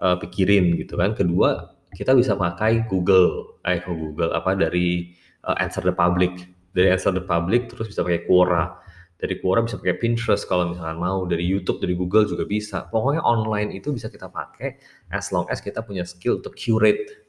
uh, 0.00 0.16
pikirin 0.20 0.76
gitu 0.76 1.00
kan. 1.00 1.16
Kedua 1.16 1.72
kita 1.94 2.12
bisa 2.12 2.36
pakai 2.36 2.84
Google 2.84 3.60
eh 3.64 3.80
Google? 3.84 4.36
Apa? 4.36 4.52
Dari 4.52 5.16
uh, 5.48 5.56
Answer 5.56 5.84
the 5.84 5.96
Public. 5.96 6.44
Dari 6.76 6.92
Answer 6.92 7.14
the 7.16 7.24
Public 7.24 7.72
terus 7.72 7.88
bisa 7.88 8.04
pakai 8.04 8.28
Quora. 8.28 8.68
Dari 9.16 9.40
Quora 9.40 9.64
bisa 9.64 9.80
pakai 9.80 9.96
Pinterest 9.96 10.44
kalau 10.44 10.76
misalkan 10.76 11.00
mau. 11.00 11.24
Dari 11.24 11.48
YouTube 11.48 11.80
dari 11.80 11.96
Google 11.96 12.28
juga 12.28 12.44
bisa. 12.44 12.84
Pokoknya 12.84 13.24
online 13.24 13.72
itu 13.80 13.96
bisa 13.96 14.12
kita 14.12 14.28
pakai 14.28 14.76
as 15.08 15.32
long 15.32 15.48
as 15.48 15.64
kita 15.64 15.80
punya 15.80 16.04
skill 16.04 16.36
untuk 16.42 16.52
curate 16.52 17.24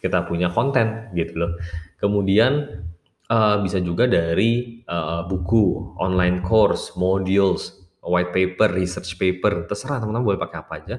kita 0.00 0.24
punya 0.24 0.48
konten 0.50 1.12
gitu 1.12 1.36
loh. 1.36 1.52
Kemudian 2.00 2.82
Uh, 3.30 3.62
bisa 3.62 3.78
juga 3.78 4.10
dari 4.10 4.82
uh, 4.90 5.22
buku, 5.22 5.94
online 6.02 6.42
course, 6.42 6.98
modules, 6.98 7.78
white 8.02 8.34
paper, 8.34 8.74
research 8.74 9.14
paper, 9.22 9.70
terserah 9.70 10.02
teman-teman 10.02 10.34
boleh 10.34 10.40
pakai 10.42 10.58
apa 10.58 10.72
aja. 10.82 10.96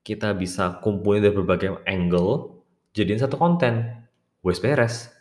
Kita 0.00 0.32
bisa 0.32 0.80
kumpulin 0.80 1.20
dari 1.20 1.36
berbagai 1.36 1.84
angle, 1.84 2.64
jadiin 2.96 3.20
satu 3.20 3.36
konten, 3.36 3.84
wes 4.40 4.64
beres. 4.64 5.12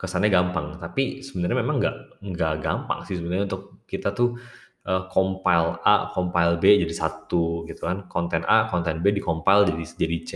Kesannya 0.00 0.32
gampang, 0.32 0.80
tapi 0.80 1.20
sebenarnya 1.20 1.60
memang 1.60 1.76
nggak 1.78 1.96
nggak 2.32 2.54
gampang 2.64 3.04
sih 3.04 3.20
sebenarnya 3.20 3.44
untuk 3.52 3.84
kita 3.84 4.10
tuh 4.16 4.40
uh, 4.88 5.06
compile 5.12 5.78
A, 5.84 6.10
compile 6.16 6.56
B 6.58 6.80
jadi 6.80 6.96
satu 6.96 7.68
gitu 7.68 7.86
kan. 7.86 8.08
Konten 8.08 8.42
A, 8.48 8.72
konten 8.72 9.04
B 9.04 9.12
dikompile 9.12 9.68
jadi 9.68 9.84
jadi 10.00 10.18
C. 10.24 10.32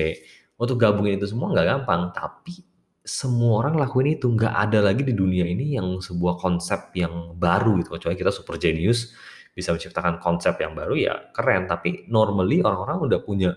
Untuk 0.60 0.76
gabungin 0.76 1.16
itu 1.16 1.26
semua 1.26 1.50
nggak 1.56 1.66
gampang, 1.72 2.12
tapi 2.12 2.75
semua 3.06 3.62
orang 3.62 3.78
lakuin 3.78 4.18
itu, 4.18 4.26
nggak 4.26 4.50
ada 4.50 4.82
lagi 4.82 5.06
di 5.06 5.14
dunia 5.14 5.46
ini 5.46 5.78
yang 5.78 6.02
sebuah 6.02 6.42
konsep 6.42 6.90
yang 6.98 7.38
baru 7.38 7.78
gitu, 7.78 7.94
kecuali 7.94 8.18
kita 8.18 8.34
super 8.34 8.58
genius, 8.58 9.14
bisa 9.54 9.70
menciptakan 9.70 10.18
konsep 10.18 10.58
yang 10.58 10.74
baru 10.74 10.98
ya 10.98 11.14
keren, 11.30 11.70
tapi 11.70 12.04
normally 12.10 12.60
orang-orang 12.60 13.08
udah 13.08 13.20
punya 13.22 13.54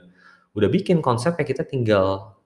udah 0.54 0.70
bikin 0.70 1.02
konsep 1.02 1.34
kayak 1.34 1.50
kita 1.52 1.64
tinggal 1.66 2.38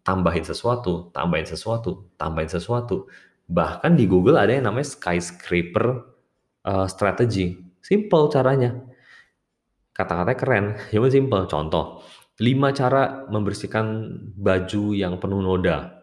tambahin 0.00 0.42
sesuatu, 0.42 1.12
tambahin 1.12 1.46
sesuatu, 1.46 2.08
tambahin 2.16 2.50
sesuatu. 2.50 3.06
Bahkan 3.46 3.94
di 3.94 4.10
Google 4.10 4.40
ada 4.40 4.50
yang 4.50 4.66
namanya 4.66 4.90
skyscraper 4.90 6.02
uh, 6.66 6.86
strategy. 6.90 7.62
Simple 7.78 8.26
caranya. 8.32 8.74
Kata-katanya 9.94 10.38
keren, 10.38 10.66
ya 10.92 10.98
simple. 11.08 11.46
Contoh, 11.46 12.02
5 12.36 12.78
cara 12.78 13.24
membersihkan 13.32 13.86
baju 14.36 14.92
yang 14.92 15.16
penuh 15.16 15.40
noda 15.40 15.95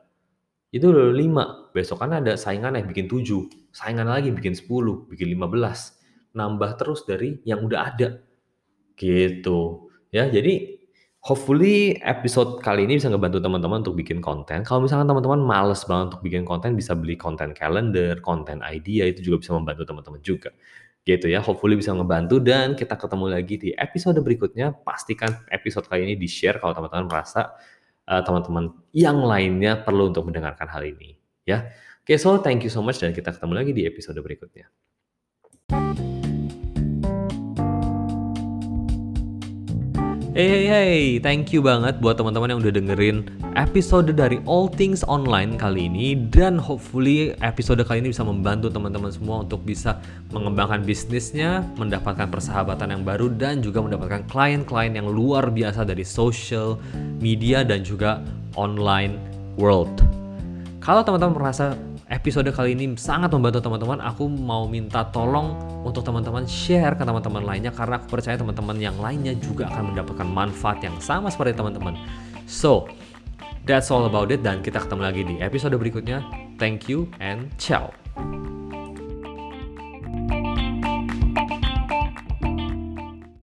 itu 0.74 0.90
udah 0.90 1.14
lima, 1.14 1.70
besok 1.70 2.02
kan 2.02 2.18
ada 2.18 2.34
saingan 2.34 2.74
yang 2.74 2.90
bikin 2.90 3.06
tujuh, 3.06 3.46
saingan 3.70 4.10
lagi 4.10 4.34
bikin 4.34 4.58
sepuluh, 4.58 5.06
bikin 5.06 5.30
lima 5.30 5.46
belas, 5.46 6.02
nambah 6.34 6.82
terus 6.82 7.06
dari 7.06 7.38
yang 7.46 7.62
udah 7.62 7.94
ada. 7.94 8.18
Gitu. 8.98 9.60
Ya, 10.10 10.26
jadi 10.34 10.82
hopefully 11.22 12.02
episode 12.02 12.58
kali 12.66 12.90
ini 12.90 12.98
bisa 12.98 13.14
ngebantu 13.14 13.38
teman-teman 13.38 13.86
untuk 13.86 13.94
bikin 13.94 14.18
konten. 14.18 14.66
Kalau 14.66 14.82
misalkan 14.82 15.06
teman-teman 15.06 15.46
males 15.46 15.86
banget 15.86 16.18
untuk 16.18 16.26
bikin 16.26 16.42
konten, 16.42 16.74
bisa 16.74 16.98
beli 16.98 17.22
konten 17.22 17.54
calendar, 17.54 18.18
konten 18.26 18.66
idea, 18.66 19.06
itu 19.06 19.22
juga 19.22 19.46
bisa 19.46 19.52
membantu 19.54 19.86
teman-teman 19.86 20.26
juga. 20.26 20.50
Gitu 21.06 21.30
ya, 21.30 21.44
hopefully 21.44 21.78
bisa 21.78 21.94
ngebantu 21.94 22.42
dan 22.42 22.74
kita 22.74 22.98
ketemu 22.98 23.26
lagi 23.30 23.56
di 23.62 23.70
episode 23.78 24.18
berikutnya. 24.26 24.74
Pastikan 24.74 25.46
episode 25.54 25.86
kali 25.86 26.10
ini 26.10 26.16
di-share 26.18 26.58
kalau 26.58 26.74
teman-teman 26.74 27.06
merasa 27.12 27.54
uh, 28.08 28.22
teman-teman 28.24 28.74
yang 28.92 29.22
lainnya 29.22 29.80
perlu 29.80 30.12
untuk 30.12 30.28
mendengarkan 30.28 30.68
hal 30.68 30.84
ini 30.84 31.16
ya. 31.48 31.70
Oke, 32.04 32.16
okay, 32.16 32.18
so 32.20 32.36
thank 32.44 32.68
you 32.68 32.72
so 32.72 32.84
much 32.84 33.00
dan 33.00 33.16
kita 33.16 33.32
ketemu 33.32 33.54
lagi 33.56 33.72
di 33.72 33.88
episode 33.88 34.20
berikutnya. 34.20 34.68
Hey 40.34 40.50
hey 40.50 40.66
hey, 40.66 41.02
thank 41.22 41.54
you 41.54 41.62
banget 41.62 42.02
buat 42.02 42.18
teman-teman 42.18 42.50
yang 42.50 42.60
udah 42.66 42.74
dengerin 42.74 43.18
episode 43.54 44.10
dari 44.18 44.42
All 44.50 44.66
Things 44.66 45.06
Online 45.06 45.54
kali 45.62 45.86
ini 45.86 46.18
dan 46.18 46.58
hopefully 46.58 47.38
episode 47.46 47.78
kali 47.86 48.02
ini 48.02 48.10
bisa 48.10 48.26
membantu 48.26 48.74
teman-teman 48.74 49.14
semua 49.14 49.46
untuk 49.46 49.62
bisa 49.62 50.02
mengembangkan 50.34 50.82
bisnisnya, 50.82 51.62
mendapatkan 51.78 52.34
persahabatan 52.34 52.98
yang 52.98 53.06
baru 53.06 53.30
dan 53.30 53.62
juga 53.62 53.86
mendapatkan 53.86 54.26
klien-klien 54.26 54.98
yang 54.98 55.06
luar 55.06 55.54
biasa 55.54 55.86
dari 55.86 56.02
social 56.02 56.82
media 57.22 57.62
dan 57.62 57.86
juga 57.86 58.26
online 58.58 59.22
world. 59.62 60.02
Kalau 60.82 61.06
teman-teman 61.06 61.46
merasa 61.46 61.78
episode 62.10 62.50
kali 62.52 62.76
ini 62.76 62.96
sangat 63.00 63.32
membantu 63.32 63.64
teman-teman. 63.64 64.00
Aku 64.04 64.28
mau 64.28 64.68
minta 64.68 65.08
tolong 65.12 65.56
untuk 65.84 66.04
teman-teman 66.04 66.48
share 66.50 66.96
ke 66.96 67.04
teman-teman 67.04 67.44
lainnya 67.44 67.72
karena 67.72 68.00
aku 68.00 68.08
percaya 68.20 68.36
teman-teman 68.36 68.80
yang 68.80 68.96
lainnya 69.00 69.36
juga 69.38 69.72
akan 69.72 69.96
mendapatkan 69.96 70.28
manfaat 70.28 70.84
yang 70.84 70.96
sama 71.00 71.32
seperti 71.32 71.56
teman-teman. 71.56 71.96
So, 72.44 72.92
That's 73.64 73.88
all 73.92 74.04
about 74.12 74.28
it 74.36 74.44
dan 74.44 74.60
kita 74.60 74.84
ketemu 74.84 75.02
lagi 75.02 75.22
di 75.24 75.36
episode 75.40 75.80
berikutnya. 75.80 76.20
Thank 76.60 76.92
you 76.92 77.08
and 77.24 77.48
ciao. 77.56 77.96